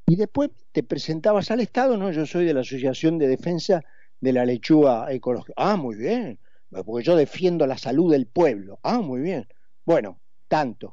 Y 0.08 0.16
después 0.16 0.50
te 0.72 0.82
presentabas 0.82 1.50
al 1.50 1.60
Estado, 1.60 1.96
no, 1.96 2.10
yo 2.10 2.26
soy 2.26 2.44
de 2.44 2.54
la 2.54 2.60
Asociación 2.60 3.18
de 3.18 3.28
Defensa 3.28 3.84
de 4.20 4.32
la 4.32 4.44
Lechuga 4.44 5.12
Ecológica. 5.12 5.52
Ah, 5.56 5.76
muy 5.76 5.96
bien 5.96 6.38
porque 6.70 7.04
yo 7.04 7.16
defiendo 7.16 7.66
la 7.66 7.78
salud 7.78 8.12
del 8.12 8.26
pueblo. 8.26 8.78
Ah, 8.82 9.00
muy 9.00 9.20
bien. 9.20 9.46
Bueno, 9.84 10.20
tanto. 10.48 10.92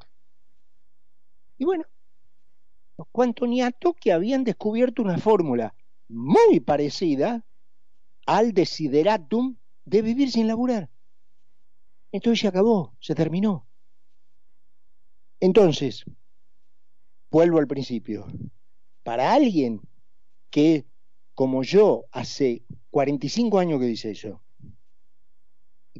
Y 1.57 1.65
bueno, 1.65 1.86
los 2.98 3.07
cuantoniatos 3.12 3.93
que 4.00 4.13
habían 4.13 4.43
descubierto 4.43 5.01
una 5.01 5.17
fórmula 5.17 5.74
muy 6.07 6.60
parecida 6.60 7.45
al 8.25 8.53
desideratum 8.53 9.57
de 9.86 10.01
vivir 10.01 10.31
sin 10.31 10.48
laburar. 10.48 10.89
Entonces 12.12 12.41
se 12.41 12.48
acabó, 12.48 12.95
se 13.00 13.13
terminó. 13.13 13.67
Entonces, 15.41 16.05
vuelvo 17.29 17.60
al 17.60 17.67
principio. 17.67 18.25
Para 19.05 19.33
alguien 19.33 19.81
que, 20.50 20.83
como 21.35 21.62
yo, 21.62 22.05
hace 22.12 22.63
45 22.89 23.59
años 23.59 23.79
que 23.79 23.85
dice 23.85 24.09
eso, 24.09 24.41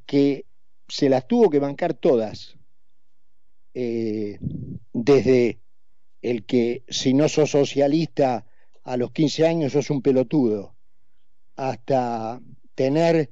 que 0.08 0.48
se 0.88 1.08
las 1.08 1.28
tuvo 1.28 1.52
que 1.52 1.60
bancar 1.60 1.94
todas, 1.94 2.58
eh, 3.76 4.40
desde 4.92 5.60
el 6.24 6.48
que 6.48 6.84
si 6.90 7.14
no 7.14 7.30
sos 7.30 7.52
socialista 7.52 8.48
a 8.82 8.98
los 8.98 9.12
15 9.12 9.46
años 9.46 9.74
sos 9.74 9.92
un 9.92 10.02
pelotudo, 10.02 10.76
hasta 11.58 12.42
tener 12.74 13.30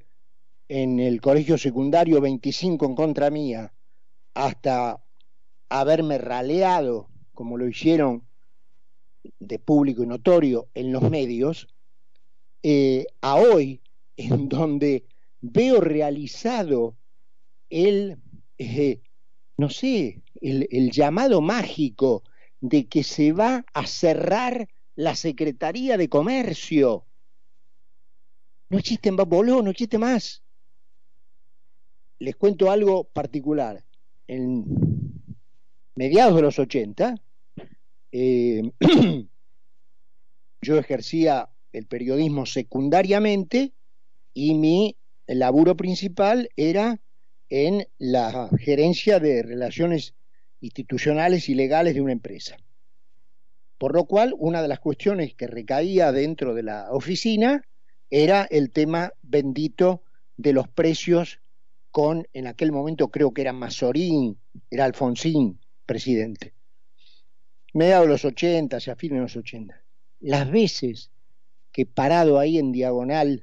en 0.68 1.00
el 1.00 1.20
colegio 1.20 1.58
secundario 1.58 2.22
25 2.22 2.86
en 2.86 2.94
contra 2.94 3.32
mía, 3.32 3.74
hasta 4.36 5.04
haberme 5.68 6.20
raleado, 6.20 7.10
como 7.34 7.58
lo 7.58 7.68
hicieron 7.68 8.28
de 9.40 9.60
público 9.60 10.04
y 10.04 10.08
notorio 10.08 10.70
en 10.74 10.92
los 10.92 11.10
medios, 11.10 11.68
eh, 12.62 13.06
a 13.22 13.36
hoy, 13.36 13.82
en 14.18 14.50
donde 14.50 15.06
veo 15.42 15.82
realizado 15.82 16.96
el, 17.70 18.18
eh, 18.58 19.02
no 19.58 19.70
sé, 19.70 20.22
el, 20.42 20.92
llamado 20.92 21.42
mágico 21.42 22.24
de 22.62 22.88
que 22.88 23.04
se 23.04 23.32
va 23.32 23.66
a 23.74 23.86
cerrar 23.88 24.70
la 24.96 25.16
Secretaría 25.16 25.98
de 25.98 26.10
Comercio. 26.10 27.06
No 28.70 28.78
existe 28.78 29.10
en 29.10 29.16
Baboló, 29.16 29.62
no 29.62 29.72
existe 29.72 29.98
más. 29.98 30.44
les 32.20 32.36
cuento 32.36 32.72
algo 32.72 33.04
particular. 33.06 33.84
En 34.28 34.64
mediados 35.96 36.36
de 36.36 36.42
los 36.42 36.58
80, 36.58 37.16
eh, 38.14 38.62
yo 40.62 40.78
ejercía 40.78 41.50
el 41.72 41.88
periodismo 41.88 42.46
secundariamente 42.46 43.74
y 44.36 44.54
mi 44.54 44.96
laburo 45.28 45.76
principal 45.76 46.50
era 46.56 47.02
en 47.50 47.88
la 47.98 48.50
gerencia 48.60 49.20
de 49.20 49.42
relaciones 49.42 50.14
institucionales 50.62 51.50
y 51.50 51.56
legales 51.56 51.96
de 51.96 52.02
una 52.02 52.14
empresa. 52.14 52.58
Por 53.80 53.96
lo 53.96 54.06
cual, 54.06 54.34
una 54.38 54.62
de 54.62 54.68
las 54.68 54.80
cuestiones 54.80 55.34
que 55.34 55.48
recaía 55.48 56.12
dentro 56.12 56.54
de 56.54 56.64
la 56.64 56.92
oficina 56.92 57.64
era 58.12 58.44
el 58.44 58.70
tema 58.70 59.12
bendito 59.24 60.04
de 60.38 60.54
los 60.54 60.68
precios 60.68 61.40
con, 61.90 62.28
en 62.34 62.46
aquel 62.46 62.72
momento 62.72 63.10
creo 63.10 63.34
que 63.34 63.42
era 63.42 63.54
Mazorín, 63.54 64.38
era 64.70 64.86
Alfonsín 64.86 65.60
presidente. 65.86 66.54
Mediados 67.74 68.06
de 68.06 68.12
los 68.14 68.26
80, 68.26 68.78
a 68.78 68.96
fines 68.96 69.18
de 69.18 69.22
los 69.22 69.36
80. 69.36 69.84
Las 70.20 70.50
veces 70.50 71.12
que 71.72 71.86
parado 71.86 72.38
ahí 72.38 72.60
en 72.60 72.72
diagonal 72.72 73.42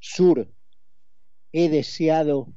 sur 0.00 0.50
he 1.52 1.68
deseado 1.68 2.52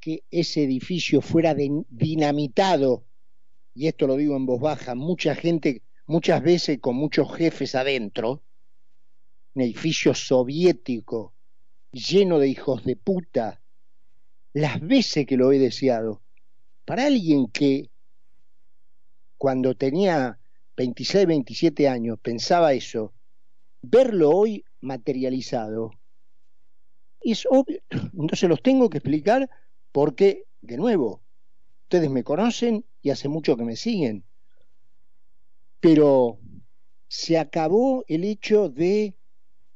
que 0.00 0.24
ese 0.30 0.64
edificio 0.64 1.20
fuera 1.20 1.54
dinamitado, 1.54 3.04
y 3.74 3.86
esto 3.86 4.06
lo 4.06 4.16
digo 4.16 4.36
en 4.36 4.46
voz 4.46 4.60
baja, 4.60 4.94
mucha 4.94 5.34
gente, 5.34 5.82
muchas 6.06 6.42
veces 6.42 6.78
con 6.80 6.96
muchos 6.96 7.32
jefes 7.34 7.74
adentro, 7.74 8.42
un 9.54 9.62
edificio 9.62 10.14
soviético 10.14 11.32
lleno 11.92 12.38
de 12.38 12.48
hijos 12.48 12.84
de 12.84 12.96
puta, 12.96 13.62
las 14.52 14.80
veces 14.80 15.26
que 15.26 15.36
lo 15.36 15.52
he 15.52 15.58
deseado, 15.58 16.22
para 16.84 17.06
alguien 17.06 17.48
que 17.48 17.90
cuando 19.38 19.74
tenía 19.74 20.38
26, 20.76 21.26
27 21.26 21.88
años 21.88 22.18
pensaba 22.20 22.72
eso, 22.72 23.12
verlo 23.82 24.30
hoy 24.30 24.64
materializado 24.80 25.92
es 27.20 27.46
obvio. 27.50 27.80
Entonces 27.90 28.48
los 28.48 28.62
tengo 28.62 28.90
que 28.90 28.98
explicar 28.98 29.48
porque, 29.92 30.44
de 30.60 30.76
nuevo, 30.76 31.22
ustedes 31.84 32.10
me 32.10 32.24
conocen 32.24 32.84
y 33.02 33.10
hace 33.10 33.28
mucho 33.28 33.56
que 33.56 33.64
me 33.64 33.76
siguen. 33.76 34.24
Pero 35.80 36.38
se 37.08 37.38
acabó 37.38 38.04
el 38.08 38.24
hecho 38.24 38.68
de 38.68 39.14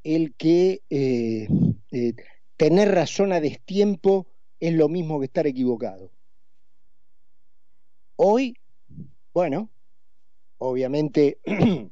el 0.05 0.35
que 0.35 0.83
eh, 0.91 1.49
eh, 1.93 2.15
tener 2.57 2.91
razón 2.93 3.33
a 3.33 3.41
destiempo 3.41 4.27
es 4.59 4.75
lo 4.75 4.89
mismo 4.89 5.21
que 5.21 5.27
estar 5.27 5.47
equivocado. 5.47 6.11
Hoy, 8.17 8.57
bueno, 9.33 9.71
obviamente 10.59 11.39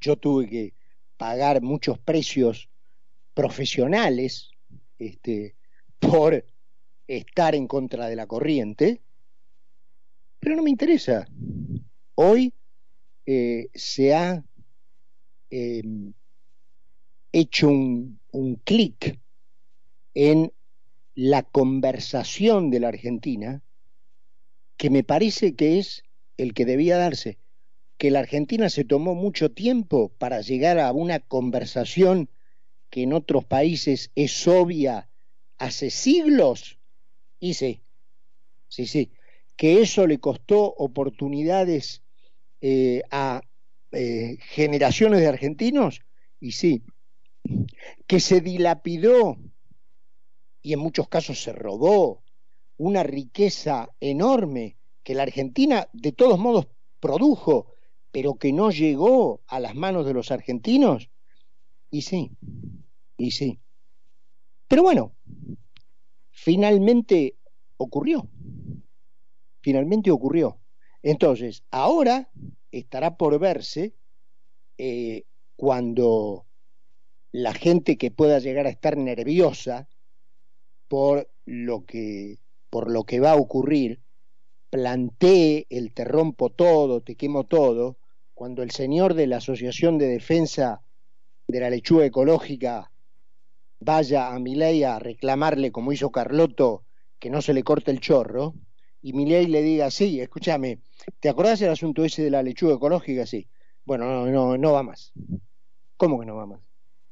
yo 0.00 0.16
tuve 0.16 0.48
que 0.48 0.74
pagar 1.16 1.62
muchos 1.62 1.98
precios 1.98 2.68
profesionales 3.34 4.50
este, 4.98 5.56
por 5.98 6.44
estar 7.06 7.54
en 7.54 7.66
contra 7.66 8.08
de 8.08 8.16
la 8.16 8.26
corriente, 8.26 9.00
pero 10.40 10.56
no 10.56 10.62
me 10.62 10.70
interesa. 10.70 11.26
Hoy 12.14 12.52
eh, 13.26 13.68
se 13.74 14.14
ha 14.14 14.44
em, 15.50 16.12
hecho 17.32 17.68
un, 17.68 18.20
un 18.32 18.56
clic 18.56 19.18
en 20.14 20.52
la 21.14 21.42
conversación 21.42 22.70
de 22.70 22.80
la 22.80 22.88
Argentina 22.88 23.62
que 24.76 24.90
me 24.90 25.04
parece 25.04 25.54
que 25.54 25.78
es 25.78 26.02
el 26.36 26.54
que 26.54 26.64
debía 26.64 26.96
darse, 26.96 27.38
que 27.98 28.10
la 28.10 28.20
Argentina 28.20 28.68
se 28.68 28.84
tomó 28.84 29.14
mucho 29.14 29.50
tiempo 29.50 30.10
para 30.18 30.40
llegar 30.40 30.78
a 30.78 30.92
una 30.92 31.20
conversación 31.20 32.28
que 32.90 33.02
en 33.02 33.12
otros 33.12 33.44
países 33.44 34.10
es 34.14 34.46
obvia 34.46 35.08
hace 35.58 35.90
siglos, 35.90 36.78
y 37.40 37.54
sí, 37.54 37.82
sí, 38.68 38.86
sí, 38.86 39.12
que 39.56 39.80
eso 39.80 40.06
le 40.06 40.18
costó 40.18 40.64
oportunidades 40.64 42.02
eh, 42.60 43.02
a 43.10 43.42
eh, 43.92 44.38
generaciones 44.40 45.20
de 45.20 45.28
argentinos, 45.28 46.00
y 46.40 46.52
sí, 46.52 46.82
que 48.06 48.20
se 48.20 48.40
dilapidó 48.40 49.38
y 50.62 50.72
en 50.72 50.80
muchos 50.80 51.08
casos 51.08 51.42
se 51.42 51.52
robó 51.52 52.22
una 52.76 53.02
riqueza 53.02 53.90
enorme 54.00 54.76
que 55.04 55.14
la 55.14 55.22
Argentina 55.22 55.88
de 55.92 56.12
todos 56.12 56.38
modos 56.38 56.66
produjo, 56.98 57.66
pero 58.10 58.34
que 58.34 58.52
no 58.52 58.70
llegó 58.70 59.42
a 59.46 59.60
las 59.60 59.74
manos 59.74 60.06
de 60.06 60.14
los 60.14 60.30
argentinos, 60.30 61.10
y 61.90 62.02
sí, 62.02 62.32
y 63.16 63.30
sí. 63.30 63.60
Pero 64.66 64.82
bueno, 64.82 65.14
finalmente 66.30 67.36
ocurrió. 67.76 68.28
Finalmente 69.60 70.10
ocurrió. 70.10 70.58
Entonces, 71.02 71.64
ahora 71.70 72.30
estará 72.70 73.16
por 73.16 73.38
verse 73.38 73.94
eh, 74.78 75.24
cuando 75.56 76.46
la 77.30 77.52
gente 77.52 77.96
que 77.96 78.10
pueda 78.10 78.38
llegar 78.38 78.66
a 78.66 78.70
estar 78.70 78.96
nerviosa 78.96 79.88
por 80.88 81.30
lo 81.44 81.84
que, 81.84 82.38
por 82.70 82.90
lo 82.90 83.04
que 83.04 83.20
va 83.20 83.32
a 83.32 83.36
ocurrir, 83.36 84.03
plantee 84.74 85.68
el 85.70 85.94
te 85.94 86.04
rompo 86.04 86.50
todo, 86.50 87.00
te 87.00 87.14
quemo 87.14 87.44
todo, 87.44 87.96
cuando 88.34 88.64
el 88.64 88.72
señor 88.72 89.14
de 89.14 89.28
la 89.28 89.36
Asociación 89.36 89.98
de 89.98 90.08
Defensa 90.08 90.82
de 91.46 91.60
la 91.60 91.70
Lechuga 91.70 92.06
Ecológica 92.06 92.90
vaya 93.78 94.34
a 94.34 94.38
Milei 94.40 94.82
a 94.82 94.98
reclamarle, 94.98 95.70
como 95.70 95.92
hizo 95.92 96.10
Carlotto, 96.10 96.86
que 97.20 97.30
no 97.30 97.40
se 97.40 97.54
le 97.54 97.62
corte 97.62 97.92
el 97.92 98.00
chorro, 98.00 98.54
y 99.00 99.12
Milei 99.12 99.46
le 99.46 99.62
diga, 99.62 99.92
sí, 99.92 100.20
escúchame, 100.20 100.80
¿te 101.20 101.28
acordás 101.28 101.60
del 101.60 101.70
asunto 101.70 102.04
ese 102.04 102.24
de 102.24 102.30
la 102.32 102.42
lechuga 102.42 102.74
ecológica? 102.74 103.26
Sí. 103.26 103.46
Bueno, 103.84 104.06
no, 104.06 104.26
no, 104.26 104.58
no 104.58 104.72
va 104.72 104.82
más. 104.82 105.12
¿Cómo 105.96 106.18
que 106.18 106.26
no 106.26 106.34
va 106.34 106.46
más? 106.46 106.60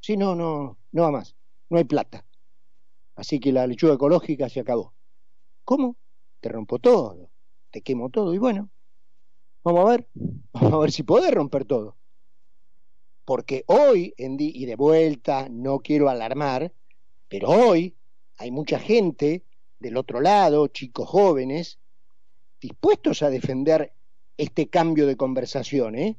Sí, 0.01 0.17
no, 0.17 0.35
no, 0.35 0.79
no 0.91 1.03
va 1.03 1.13
más. 1.13 1.37
No 1.71 1.79
hay 1.79 1.85
plata. 1.85 2.27
Así 3.15 3.39
que 3.39 3.53
la 3.53 3.69
lechuga 3.69 3.95
ecológica 3.95 4.49
se 4.49 4.59
acabó. 4.59 4.95
¿Cómo? 5.65 5.97
Te 6.41 6.49
rompo 6.49 6.81
todo, 6.81 7.31
te 7.73 7.83
quemo 7.83 8.09
todo. 8.11 8.33
Y 8.35 8.39
bueno, 8.39 8.71
vamos 9.65 9.85
a 9.85 9.91
ver, 9.91 10.09
vamos 10.53 10.73
a 10.73 10.79
ver 10.79 10.93
si 10.93 11.03
podés 11.03 11.33
romper 11.33 11.65
todo 11.65 11.97
porque 13.25 13.65
hoy, 13.67 14.15
en 14.17 14.37
y 14.39 14.67
de 14.67 14.77
vuelta, 14.77 15.49
no 15.49 15.81
quiero 15.81 16.09
alarmar, 16.09 16.73
pero 17.29 17.49
hoy 17.49 17.97
hay 18.37 18.51
mucha 18.51 18.79
gente 18.79 19.45
del 19.79 19.97
otro 19.97 20.21
lado, 20.21 20.67
chicos 20.69 21.09
jóvenes, 21.09 21.79
dispuestos 22.61 23.23
a 23.23 23.31
defender 23.31 23.93
este 24.37 24.69
cambio 24.69 25.07
de 25.07 25.17
conversación, 25.17 25.95
¿eh? 25.97 26.19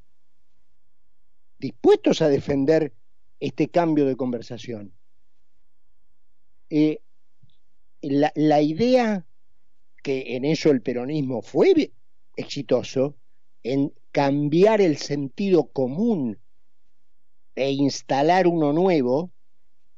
dispuestos 1.60 2.22
a 2.22 2.30
defender 2.30 2.94
este 3.40 3.70
cambio 3.70 4.06
de 4.06 4.16
conversación. 4.16 4.94
Eh, 6.70 7.00
la, 8.02 8.32
la 8.36 8.62
idea 8.62 9.26
que 10.04 10.36
en 10.36 10.46
eso 10.46 10.70
el 10.70 10.82
peronismo 10.82 11.42
fue 11.42 11.92
exitoso, 12.36 13.16
en 13.64 13.94
cambiar 14.12 14.82
el 14.82 14.98
sentido 14.98 15.72
común 15.72 16.38
e 17.56 17.72
instalar 17.72 18.46
uno 18.46 18.74
nuevo, 18.74 19.32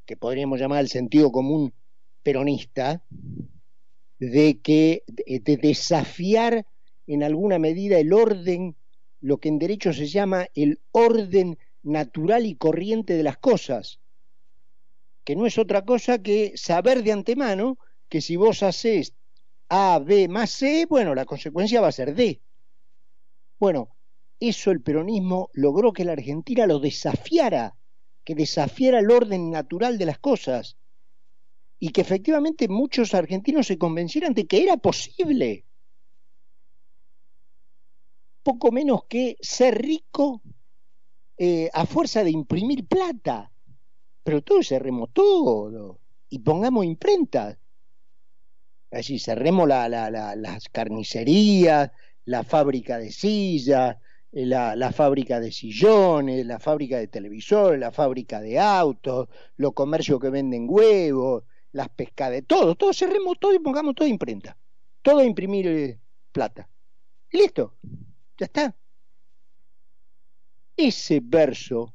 que 0.06 0.16
podríamos 0.16 0.60
llamar 0.60 0.82
el 0.82 0.90
sentido 0.90 1.32
común 1.32 1.74
peronista, 2.22 3.04
de 4.20 4.60
que 4.62 5.04
de 5.08 5.58
desafiar 5.58 6.66
en 7.08 7.24
alguna 7.24 7.60
medida 7.60 7.98
el 8.00 8.14
orden, 8.14 8.76
lo 9.22 9.40
que 9.40 9.50
en 9.50 9.60
derecho 9.60 9.92
se 9.92 10.08
llama 10.08 10.48
el 10.54 10.80
orden 10.92 11.58
natural 11.84 12.46
y 12.46 12.56
corriente 12.56 13.16
de 13.16 13.24
las 13.24 13.38
cosas, 13.38 14.00
que 15.24 15.36
no 15.36 15.46
es 15.46 15.58
otra 15.58 15.84
cosa 15.84 16.22
que 16.22 16.54
saber 16.56 17.04
de 17.04 17.12
antemano 17.12 17.80
que 18.08 18.22
si 18.22 18.36
vos 18.36 18.62
haces 18.64 19.14
A, 19.70 20.00
B 20.00 20.28
más 20.28 20.52
C, 20.52 20.86
bueno, 20.88 21.16
la 21.16 21.26
consecuencia 21.26 21.82
va 21.82 21.88
a 21.88 21.92
ser 21.92 22.14
D. 22.16 22.42
Bueno, 23.60 23.96
eso 24.40 24.72
el 24.72 24.82
peronismo 24.82 25.50
logró 25.54 25.94
que 25.94 26.06
la 26.06 26.14
Argentina 26.14 26.68
lo 26.68 26.80
desafiara, 26.80 27.76
que 28.24 28.36
desafiara 28.36 29.00
el 29.00 29.10
orden 29.10 29.50
natural 29.50 29.98
de 29.98 30.06
las 30.06 30.20
cosas 30.20 30.78
y 31.80 31.90
que 31.90 32.02
efectivamente 32.02 32.68
muchos 32.68 33.14
argentinos 33.14 33.68
se 33.68 33.78
convencieran 33.78 34.34
de 34.34 34.48
que 34.48 34.64
era 34.64 34.78
posible. 34.78 35.66
Poco 38.44 38.72
menos 38.72 39.06
que 39.06 39.38
ser 39.42 39.82
rico 39.82 40.42
eh, 41.38 41.70
a 41.74 41.86
fuerza 41.86 42.24
de 42.24 42.32
imprimir 42.32 42.88
plata. 42.88 43.52
Pero 44.24 44.42
todo 44.42 44.64
se 44.64 44.80
remotó 44.80 46.00
y 46.30 46.40
pongamos 46.40 46.86
imprenta. 48.96 49.00
Así 49.00 49.20
cerremos 49.20 49.68
las 49.68 50.70
carnicerías, 50.72 51.92
la 52.26 52.44
fábrica 52.44 52.98
de 52.98 53.12
sillas, 53.12 53.98
la, 54.32 54.76
la, 54.76 54.92
fábrica 54.92 55.40
de 55.40 55.52
sillones, 55.52 56.46
la 56.46 56.60
fábrica 56.60 56.98
de 56.98 57.08
televisores, 57.08 57.80
la 57.80 57.92
fábrica 57.92 58.42
de 58.42 58.60
autos, 58.60 59.30
los 59.58 59.74
comercios 59.74 60.20
que 60.20 60.30
venden 60.30 60.68
huevos, 60.68 61.44
las 61.72 61.90
pescadas, 61.90 62.42
todo, 62.48 62.76
todo 62.76 62.94
cerremos 62.94 63.38
todo 63.40 63.54
y 63.54 63.60
pongamos 63.60 63.96
todo 63.96 64.08
imprenta. 64.08 64.58
Todo 65.02 65.20
a 65.20 65.26
imprimir 65.26 65.68
eh, 65.68 66.00
plata. 66.32 66.68
Y 67.32 67.38
listo, 67.38 67.76
ya 68.38 68.46
está. 68.46 68.76
Ese 70.78 71.22
verso, 71.24 71.94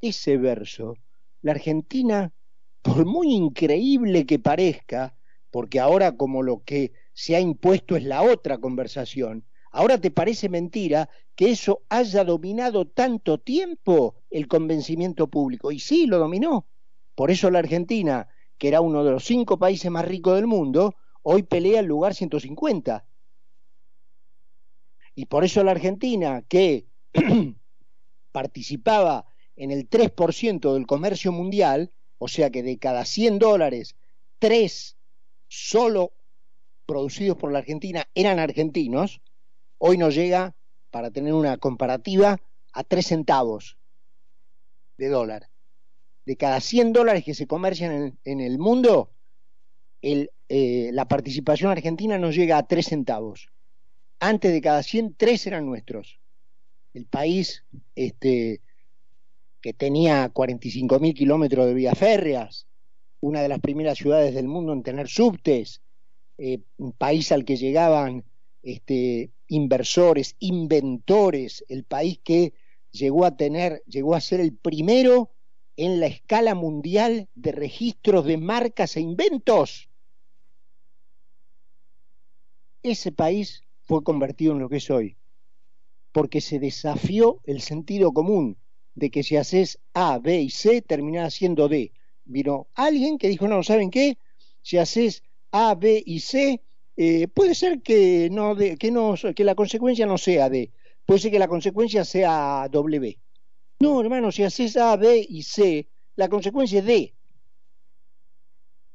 ese 0.00 0.36
verso, 0.36 0.96
la 1.42 1.52
Argentina, 1.52 2.32
por 2.80 3.04
muy 3.04 3.32
increíble 3.34 4.26
que 4.26 4.38
parezca, 4.38 5.14
porque 5.52 5.78
ahora 5.78 6.16
como 6.16 6.42
lo 6.42 6.64
que 6.64 6.92
se 7.12 7.36
ha 7.36 7.40
impuesto 7.40 7.94
es 7.94 8.04
la 8.04 8.22
otra 8.22 8.56
conversación, 8.58 9.44
ahora 9.70 10.00
te 10.00 10.10
parece 10.10 10.48
mentira 10.48 11.10
que 11.36 11.50
eso 11.50 11.82
haya 11.90 12.24
dominado 12.24 12.88
tanto 12.88 13.38
tiempo 13.38 14.16
el 14.30 14.48
convencimiento 14.48 15.28
público. 15.28 15.70
Y 15.70 15.78
sí, 15.78 16.06
lo 16.06 16.18
dominó. 16.18 16.66
Por 17.14 17.30
eso 17.30 17.50
la 17.50 17.58
Argentina, 17.58 18.28
que 18.56 18.68
era 18.68 18.80
uno 18.80 19.04
de 19.04 19.12
los 19.12 19.24
cinco 19.24 19.58
países 19.58 19.90
más 19.90 20.06
ricos 20.06 20.36
del 20.36 20.46
mundo, 20.46 20.96
hoy 21.20 21.42
pelea 21.42 21.80
el 21.80 21.86
lugar 21.86 22.14
150. 22.14 23.04
Y 25.14 25.26
por 25.26 25.44
eso 25.44 25.62
la 25.62 25.72
Argentina, 25.72 26.42
que 26.48 26.86
participaba 28.32 29.26
en 29.54 29.70
el 29.70 29.90
3% 29.90 30.72
del 30.72 30.86
comercio 30.86 31.30
mundial, 31.30 31.92
o 32.16 32.26
sea 32.26 32.48
que 32.48 32.62
de 32.62 32.78
cada 32.78 33.04
100 33.04 33.38
dólares, 33.38 33.96
3 34.38 34.96
solo 35.52 36.12
producidos 36.86 37.36
por 37.36 37.52
la 37.52 37.58
Argentina 37.58 38.08
eran 38.14 38.38
argentinos, 38.38 39.20
hoy 39.76 39.98
nos 39.98 40.14
llega, 40.14 40.54
para 40.90 41.10
tener 41.10 41.34
una 41.34 41.58
comparativa, 41.58 42.40
a 42.72 42.84
3 42.84 43.06
centavos 43.06 43.76
de 44.96 45.08
dólar. 45.08 45.50
De 46.24 46.36
cada 46.36 46.60
100 46.60 46.94
dólares 46.94 47.22
que 47.24 47.34
se 47.34 47.46
comercian 47.46 48.18
en, 48.24 48.40
el 48.40 48.58
mundo, 48.58 49.10
el, 50.00 50.30
eh, 50.48 50.90
la 50.92 51.06
participación 51.06 51.70
argentina 51.70 52.16
nos 52.16 52.34
llega 52.34 52.56
a 52.56 52.66
3 52.66 52.86
centavos. 52.86 53.50
Antes 54.20 54.52
de 54.52 54.60
cada 54.62 54.82
100, 54.82 55.16
3 55.18 55.46
eran 55.48 55.66
nuestros 55.66 56.18
el 56.94 57.06
país 57.06 57.64
este, 57.94 58.60
que 59.60 59.72
tenía 59.72 60.28
45 60.30 60.98
mil 61.00 61.14
kilómetros 61.14 61.66
de 61.66 61.74
vías 61.74 61.98
férreas, 61.98 62.66
una 63.22 63.40
de 63.40 63.48
las 63.48 63.60
primeras 63.60 63.96
ciudades 63.96 64.34
del 64.34 64.48
mundo 64.48 64.72
en 64.72 64.82
tener 64.82 65.08
subtes, 65.08 65.80
eh, 66.38 66.60
un 66.76 66.92
país 66.92 67.32
al 67.32 67.44
que 67.44 67.56
llegaban 67.56 68.24
este, 68.62 69.30
inversores, 69.46 70.36
inventores, 70.40 71.64
el 71.68 71.84
país 71.84 72.20
que 72.22 72.52
llegó 72.90 73.24
a 73.24 73.36
tener, 73.36 73.82
llegó 73.86 74.14
a 74.14 74.20
ser 74.20 74.40
el 74.40 74.54
primero 74.54 75.30
en 75.76 76.00
la 76.00 76.06
escala 76.06 76.54
mundial 76.54 77.28
de 77.34 77.52
registros 77.52 78.26
de 78.26 78.36
marcas 78.36 78.96
e 78.96 79.00
inventos. 79.00 79.88
Ese 82.82 83.12
país 83.12 83.62
fue 83.80 84.02
convertido 84.02 84.52
en 84.52 84.58
lo 84.58 84.68
que 84.68 84.76
es 84.76 84.90
hoy 84.90 85.16
porque 86.12 86.40
se 86.40 86.58
desafió 86.58 87.40
el 87.44 87.60
sentido 87.60 88.12
común 88.12 88.58
de 88.94 89.10
que 89.10 89.22
si 89.22 89.36
haces 89.36 89.80
A, 89.94 90.18
B 90.18 90.42
y 90.42 90.50
C, 90.50 90.82
terminás 90.82 91.34
haciendo 91.34 91.68
D. 91.68 91.92
Vino 92.24 92.68
alguien 92.74 93.18
que 93.18 93.28
dijo, 93.28 93.48
no, 93.48 93.62
¿saben 93.62 93.90
qué? 93.90 94.18
Si 94.62 94.78
haces 94.78 95.22
A, 95.50 95.74
B 95.74 96.02
y 96.04 96.20
C, 96.20 96.62
eh, 96.96 97.28
puede 97.28 97.54
ser 97.54 97.82
que, 97.82 98.28
no 98.30 98.54
que, 98.56 98.90
no, 98.90 99.14
que 99.34 99.44
la 99.44 99.54
consecuencia 99.54 100.06
no 100.06 100.18
sea 100.18 100.48
D, 100.48 100.72
puede 101.04 101.20
ser 101.20 101.30
que 101.30 101.38
la 101.38 101.48
consecuencia 101.48 102.04
sea 102.04 102.68
W. 102.70 103.18
No, 103.80 104.00
hermano, 104.00 104.30
si 104.30 104.44
haces 104.44 104.76
A, 104.76 104.96
B 104.96 105.26
y 105.28 105.42
C, 105.42 105.88
la 106.16 106.28
consecuencia 106.28 106.78
es 106.78 106.84
D. 106.84 107.14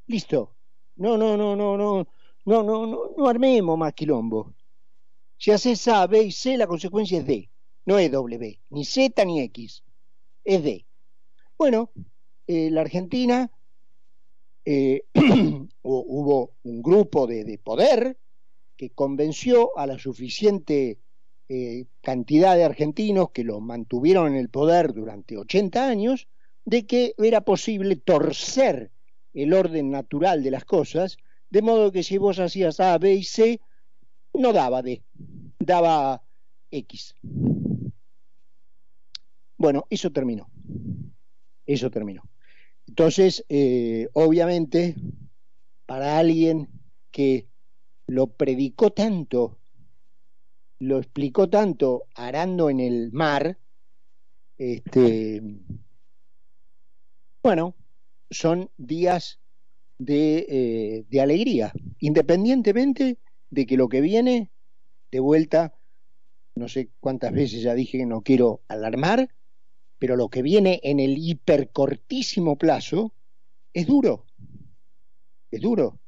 Listo. 0.06 0.54
No, 0.96 1.16
no, 1.16 1.36
no, 1.36 1.54
no, 1.54 1.76
no, 1.76 2.06
no, 2.44 2.62
no, 2.62 2.86
no, 2.86 3.10
no 3.16 3.28
armemos 3.28 3.78
más 3.78 3.92
quilombo. 3.92 4.54
Si 5.36 5.50
haces 5.50 5.86
A, 5.88 6.06
B 6.06 6.22
y 6.22 6.32
C, 6.32 6.56
la 6.56 6.66
consecuencia 6.66 7.18
es 7.18 7.26
D. 7.26 7.50
No 7.84 7.98
es 7.98 8.10
W, 8.10 8.60
ni 8.70 8.84
Z 8.84 9.24
ni 9.24 9.40
X. 9.42 9.84
Es 10.44 10.62
D. 10.62 10.86
Bueno, 11.56 11.90
eh, 12.48 12.70
la 12.70 12.80
Argentina 12.80 13.50
eh, 14.64 15.04
hubo 15.82 16.52
un 16.62 16.82
grupo 16.82 17.26
de, 17.26 17.60
poder 17.62 18.16
que 18.74 18.88
convenció 18.90 19.76
a 19.78 19.86
la 19.86 19.98
suficiente 19.98 20.98
eh, 21.50 21.84
cantidad 22.00 22.56
de 22.56 22.64
argentinos 22.64 23.32
que 23.32 23.44
lo 23.44 23.60
mantuvieron 23.60 24.28
en 24.28 24.36
el 24.36 24.48
poder 24.48 24.94
durante 24.94 25.36
80 25.36 25.88
años 25.88 26.26
de 26.64 26.86
que 26.86 27.14
era 27.18 27.42
posible 27.42 27.96
torcer 27.96 28.90
el 29.34 29.52
orden 29.52 29.90
natural 29.90 30.42
de 30.42 30.50
las 30.50 30.64
cosas, 30.64 31.18
de 31.50 31.60
modo 31.60 31.92
que 31.92 32.02
si 32.02 32.16
vos 32.16 32.38
hacías 32.38 32.80
A, 32.80 32.96
B 32.96 33.14
y 33.14 33.24
C, 33.24 33.60
no 34.32 34.54
daba 34.54 34.80
D, 34.80 35.02
daba 35.58 36.22
X. 36.70 37.14
Bueno, 39.58 39.86
eso 39.90 40.10
terminó. 40.10 40.48
Eso 41.66 41.90
terminó. 41.90 42.22
Entonces, 42.88 43.44
eh, 43.48 44.08
obviamente, 44.14 44.96
para 45.86 46.18
alguien 46.18 46.68
que 47.10 47.46
lo 48.06 48.28
predicó 48.28 48.90
tanto, 48.90 49.58
lo 50.80 50.98
explicó 50.98 51.48
tanto 51.48 52.04
arando 52.14 52.70
en 52.70 52.80
el 52.80 53.12
mar, 53.12 53.58
este, 54.56 55.42
bueno, 57.42 57.74
son 58.30 58.70
días 58.78 59.38
de, 59.98 60.46
eh, 60.48 61.04
de 61.08 61.20
alegría, 61.20 61.72
independientemente 62.00 63.18
de 63.50 63.66
que 63.66 63.76
lo 63.76 63.88
que 63.88 64.00
viene 64.00 64.50
de 65.10 65.20
vuelta, 65.20 65.74
no 66.54 66.68
sé 66.68 66.88
cuántas 67.00 67.32
veces 67.32 67.62
ya 67.62 67.74
dije 67.74 67.98
que 67.98 68.06
no 68.06 68.22
quiero 68.22 68.62
alarmar, 68.68 69.28
pero 69.98 70.16
lo 70.16 70.28
que 70.28 70.42
viene 70.42 70.80
en 70.82 71.00
el 71.00 71.18
hipercortísimo 71.18 72.56
plazo 72.56 73.12
es 73.72 73.86
duro, 73.86 74.26
es 75.50 75.60
duro, 75.60 75.98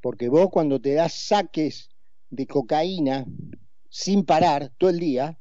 porque 0.00 0.28
vos 0.28 0.48
cuando 0.50 0.80
te 0.80 0.94
das 0.94 1.14
saques 1.14 1.90
de 2.30 2.46
cocaína 2.46 3.26
sin 3.88 4.24
parar 4.24 4.72
todo 4.76 4.90
el 4.90 4.98
día, 4.98 5.38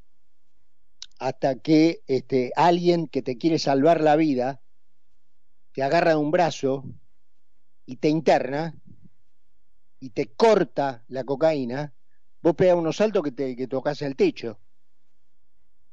hasta 1.20 1.60
que 1.60 2.04
este, 2.08 2.52
alguien 2.56 3.08
que 3.08 3.22
te 3.22 3.38
quiere 3.38 3.60
salvar 3.60 4.02
la 4.02 4.16
vida 4.16 4.62
te 5.72 5.84
agarra 5.84 6.12
de 6.12 6.18
un 6.18 6.32
brazo 6.32 6.84
y 7.86 7.98
te 7.98 8.10
interna, 8.10 8.76
y 10.04 10.10
te 10.10 10.28
corta 10.28 11.06
la 11.08 11.24
cocaína, 11.24 11.94
vos 12.42 12.56
pegas 12.56 12.76
unos 12.76 12.98
saltos 12.98 13.24
que 13.24 13.32
te 13.32 13.56
que 13.56 13.68
tocas 13.68 14.02
el 14.02 14.18
techo. 14.18 14.60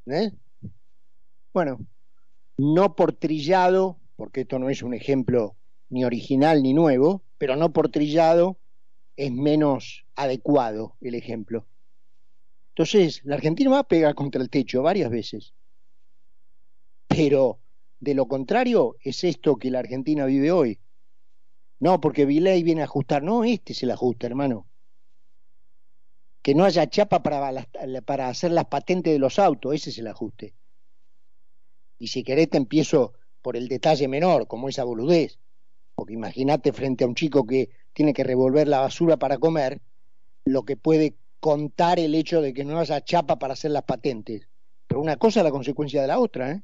¿Eh? 0.06 0.32
Bueno, 1.52 1.84
no 2.56 2.94
por 2.94 3.12
trillado, 3.12 3.98
porque 4.16 4.42
esto 4.42 4.58
no 4.58 4.70
es 4.70 4.82
un 4.82 4.94
ejemplo 4.94 5.56
ni 5.88 6.04
original 6.04 6.62
ni 6.62 6.74
nuevo, 6.74 7.22
pero 7.38 7.56
no 7.56 7.72
por 7.72 7.88
trillado 7.88 8.58
es 9.16 9.32
menos 9.32 10.04
adecuado 10.14 10.96
el 11.00 11.14
ejemplo. 11.14 11.66
Entonces, 12.70 13.22
la 13.24 13.34
Argentina 13.34 13.70
va 13.70 13.78
a 13.80 13.88
pegar 13.88 14.14
contra 14.14 14.40
el 14.40 14.48
techo 14.48 14.82
varias 14.82 15.10
veces. 15.10 15.52
Pero 17.08 17.58
de 17.98 18.14
lo 18.14 18.28
contrario 18.28 18.96
es 19.02 19.24
esto 19.24 19.56
que 19.56 19.70
la 19.70 19.80
Argentina 19.80 20.24
vive 20.26 20.52
hoy. 20.52 20.80
No, 21.80 22.00
porque 22.00 22.26
Viley 22.26 22.62
viene 22.62 22.82
a 22.82 22.84
ajustar. 22.84 23.22
No, 23.22 23.42
este 23.42 23.72
es 23.72 23.82
el 23.82 23.90
ajuste, 23.90 24.26
hermano. 24.26 24.68
Que 26.42 26.54
no 26.54 26.64
haya 26.64 26.88
chapa 26.88 27.22
para, 27.22 27.66
para 28.04 28.28
hacer 28.28 28.52
las 28.52 28.66
patentes 28.66 29.12
de 29.12 29.18
los 29.18 29.38
autos, 29.38 29.74
ese 29.74 29.90
es 29.90 29.98
el 29.98 30.06
ajuste. 30.06 30.54
Y 32.00 32.08
si 32.08 32.24
querés 32.24 32.48
te 32.48 32.56
empiezo 32.56 33.12
por 33.42 33.56
el 33.56 33.68
detalle 33.68 34.08
menor, 34.08 34.48
como 34.48 34.68
esa 34.68 34.84
boludez. 34.84 35.38
Porque 35.94 36.14
imagínate 36.14 36.72
frente 36.72 37.04
a 37.04 37.06
un 37.06 37.14
chico 37.14 37.46
que 37.46 37.68
tiene 37.92 38.14
que 38.14 38.24
revolver 38.24 38.66
la 38.66 38.80
basura 38.80 39.18
para 39.18 39.36
comer, 39.38 39.82
lo 40.46 40.64
que 40.64 40.76
puede 40.76 41.14
contar 41.40 42.00
el 42.00 42.14
hecho 42.14 42.40
de 42.40 42.54
que 42.54 42.64
no 42.64 42.80
haya 42.80 43.04
chapa 43.04 43.38
para 43.38 43.52
hacer 43.52 43.70
las 43.70 43.84
patentes. 43.84 44.48
Pero 44.86 45.02
una 45.02 45.16
cosa 45.18 45.40
es 45.40 45.44
la 45.44 45.50
consecuencia 45.50 46.00
de 46.00 46.08
la 46.08 46.18
otra, 46.18 46.52
¿eh? 46.52 46.62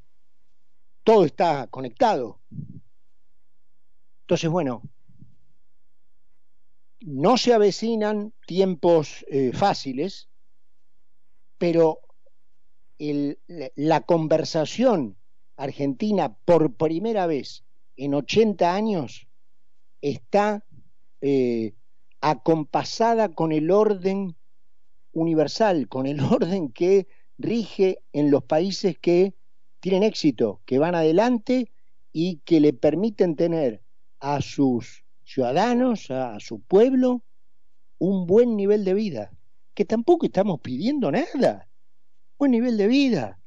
Todo 1.04 1.24
está 1.26 1.66
conectado. 1.68 2.40
Entonces, 4.22 4.50
bueno, 4.50 4.82
no 7.00 7.36
se 7.36 7.52
avecinan 7.52 8.32
tiempos 8.46 9.24
eh, 9.28 9.52
fáciles, 9.52 10.28
pero 11.58 12.00
la 12.98 14.00
conversación 14.00 15.16
argentina 15.56 16.36
por 16.44 16.74
primera 16.74 17.26
vez 17.26 17.64
en 17.96 18.14
80 18.14 18.74
años 18.74 19.26
está 20.00 20.64
eh, 21.20 21.74
acompasada 22.20 23.34
con 23.34 23.52
el 23.52 23.70
orden 23.70 24.36
universal, 25.12 25.88
con 25.88 26.06
el 26.06 26.20
orden 26.32 26.70
que 26.70 27.08
rige 27.38 28.02
en 28.12 28.30
los 28.30 28.44
países 28.44 28.98
que 28.98 29.34
tienen 29.80 30.02
éxito, 30.02 30.60
que 30.64 30.78
van 30.78 30.94
adelante 30.94 31.70
y 32.12 32.38
que 32.44 32.60
le 32.60 32.72
permiten 32.72 33.36
tener 33.36 33.82
a 34.20 34.40
sus 34.40 35.04
ciudadanos, 35.24 36.10
a 36.10 36.40
su 36.40 36.60
pueblo, 36.60 37.22
un 37.98 38.26
buen 38.26 38.56
nivel 38.56 38.84
de 38.84 38.94
vida, 38.94 39.32
que 39.74 39.84
tampoco 39.84 40.26
estamos 40.26 40.60
pidiendo 40.60 41.10
nada, 41.10 41.68
buen 42.38 42.52
nivel 42.52 42.76
de 42.76 42.86
vida. 42.86 43.38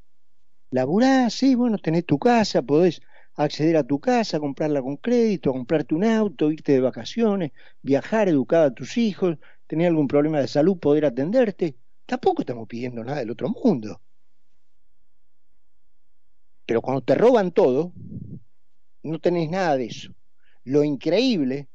Laburás, 0.71 1.33
sí, 1.33 1.55
bueno, 1.55 1.77
tenés 1.77 2.05
tu 2.05 2.19
casa, 2.19 2.61
podés 2.61 3.01
acceder 3.35 3.77
a 3.77 3.83
tu 3.83 3.99
casa, 3.99 4.39
comprarla 4.39 4.81
con 4.81 4.97
crédito, 4.97 5.51
comprarte 5.51 5.95
un 5.95 6.03
auto, 6.03 6.51
irte 6.51 6.73
de 6.73 6.81
vacaciones, 6.81 7.51
viajar, 7.81 8.29
educar 8.29 8.63
a 8.63 8.73
tus 8.73 8.97
hijos, 8.97 9.37
tener 9.67 9.87
algún 9.87 10.07
problema 10.07 10.39
de 10.39 10.47
salud, 10.47 10.77
poder 10.77 11.05
atenderte. 11.05 11.75
Tampoco 12.05 12.41
estamos 12.41 12.67
pidiendo 12.67 13.03
nada 13.03 13.19
del 13.19 13.31
otro 13.31 13.49
mundo. 13.49 14.01
Pero 16.65 16.81
cuando 16.81 17.01
te 17.01 17.15
roban 17.15 17.51
todo, 17.51 17.93
no 19.03 19.19
tenés 19.19 19.49
nada 19.49 19.77
de 19.77 19.85
eso. 19.85 20.13
Lo 20.63 20.83
increíble 20.83 21.67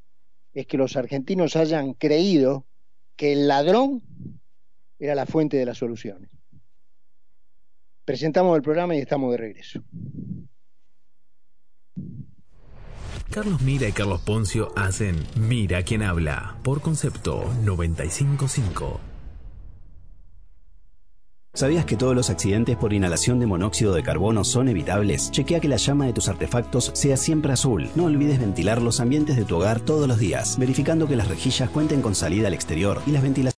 es 0.52 0.66
que 0.66 0.76
los 0.78 0.96
argentinos 0.96 1.56
hayan 1.56 1.94
creído 1.94 2.66
que 3.16 3.32
el 3.32 3.48
ladrón 3.48 4.02
era 4.98 5.14
la 5.14 5.26
fuente 5.26 5.56
de 5.56 5.66
las 5.66 5.78
soluciones. 5.78 6.30
Presentamos 8.04 8.56
el 8.56 8.62
programa 8.62 8.94
y 8.94 8.98
estamos 8.98 9.30
de 9.32 9.36
regreso. 9.38 9.82
Carlos 13.30 13.62
Mira 13.62 13.88
y 13.88 13.92
Carlos 13.92 14.20
Poncio 14.20 14.72
hacen 14.76 15.16
Mira 15.36 15.82
quien 15.82 16.02
habla 16.02 16.56
por 16.62 16.80
concepto 16.80 17.52
955. 17.64 19.00
¿Sabías 21.56 21.84
que 21.84 21.96
todos 21.96 22.16
los 22.16 22.30
accidentes 22.30 22.76
por 22.76 22.92
inhalación 22.92 23.38
de 23.38 23.46
monóxido 23.46 23.94
de 23.94 24.02
carbono 24.02 24.42
son 24.42 24.68
evitables? 24.68 25.30
Chequea 25.30 25.60
que 25.60 25.68
la 25.68 25.76
llama 25.76 26.04
de 26.04 26.12
tus 26.12 26.28
artefactos 26.28 26.90
sea 26.94 27.16
siempre 27.16 27.52
azul. 27.52 27.88
No 27.94 28.06
olvides 28.06 28.40
ventilar 28.40 28.82
los 28.82 28.98
ambientes 28.98 29.36
de 29.36 29.44
tu 29.44 29.54
hogar 29.54 29.78
todos 29.78 30.08
los 30.08 30.18
días, 30.18 30.58
verificando 30.58 31.06
que 31.06 31.14
las 31.14 31.28
rejillas 31.28 31.70
cuenten 31.70 32.02
con 32.02 32.16
salida 32.16 32.48
al 32.48 32.54
exterior 32.54 33.00
y 33.06 33.12
las 33.12 33.22
ventilaciones 33.22 33.44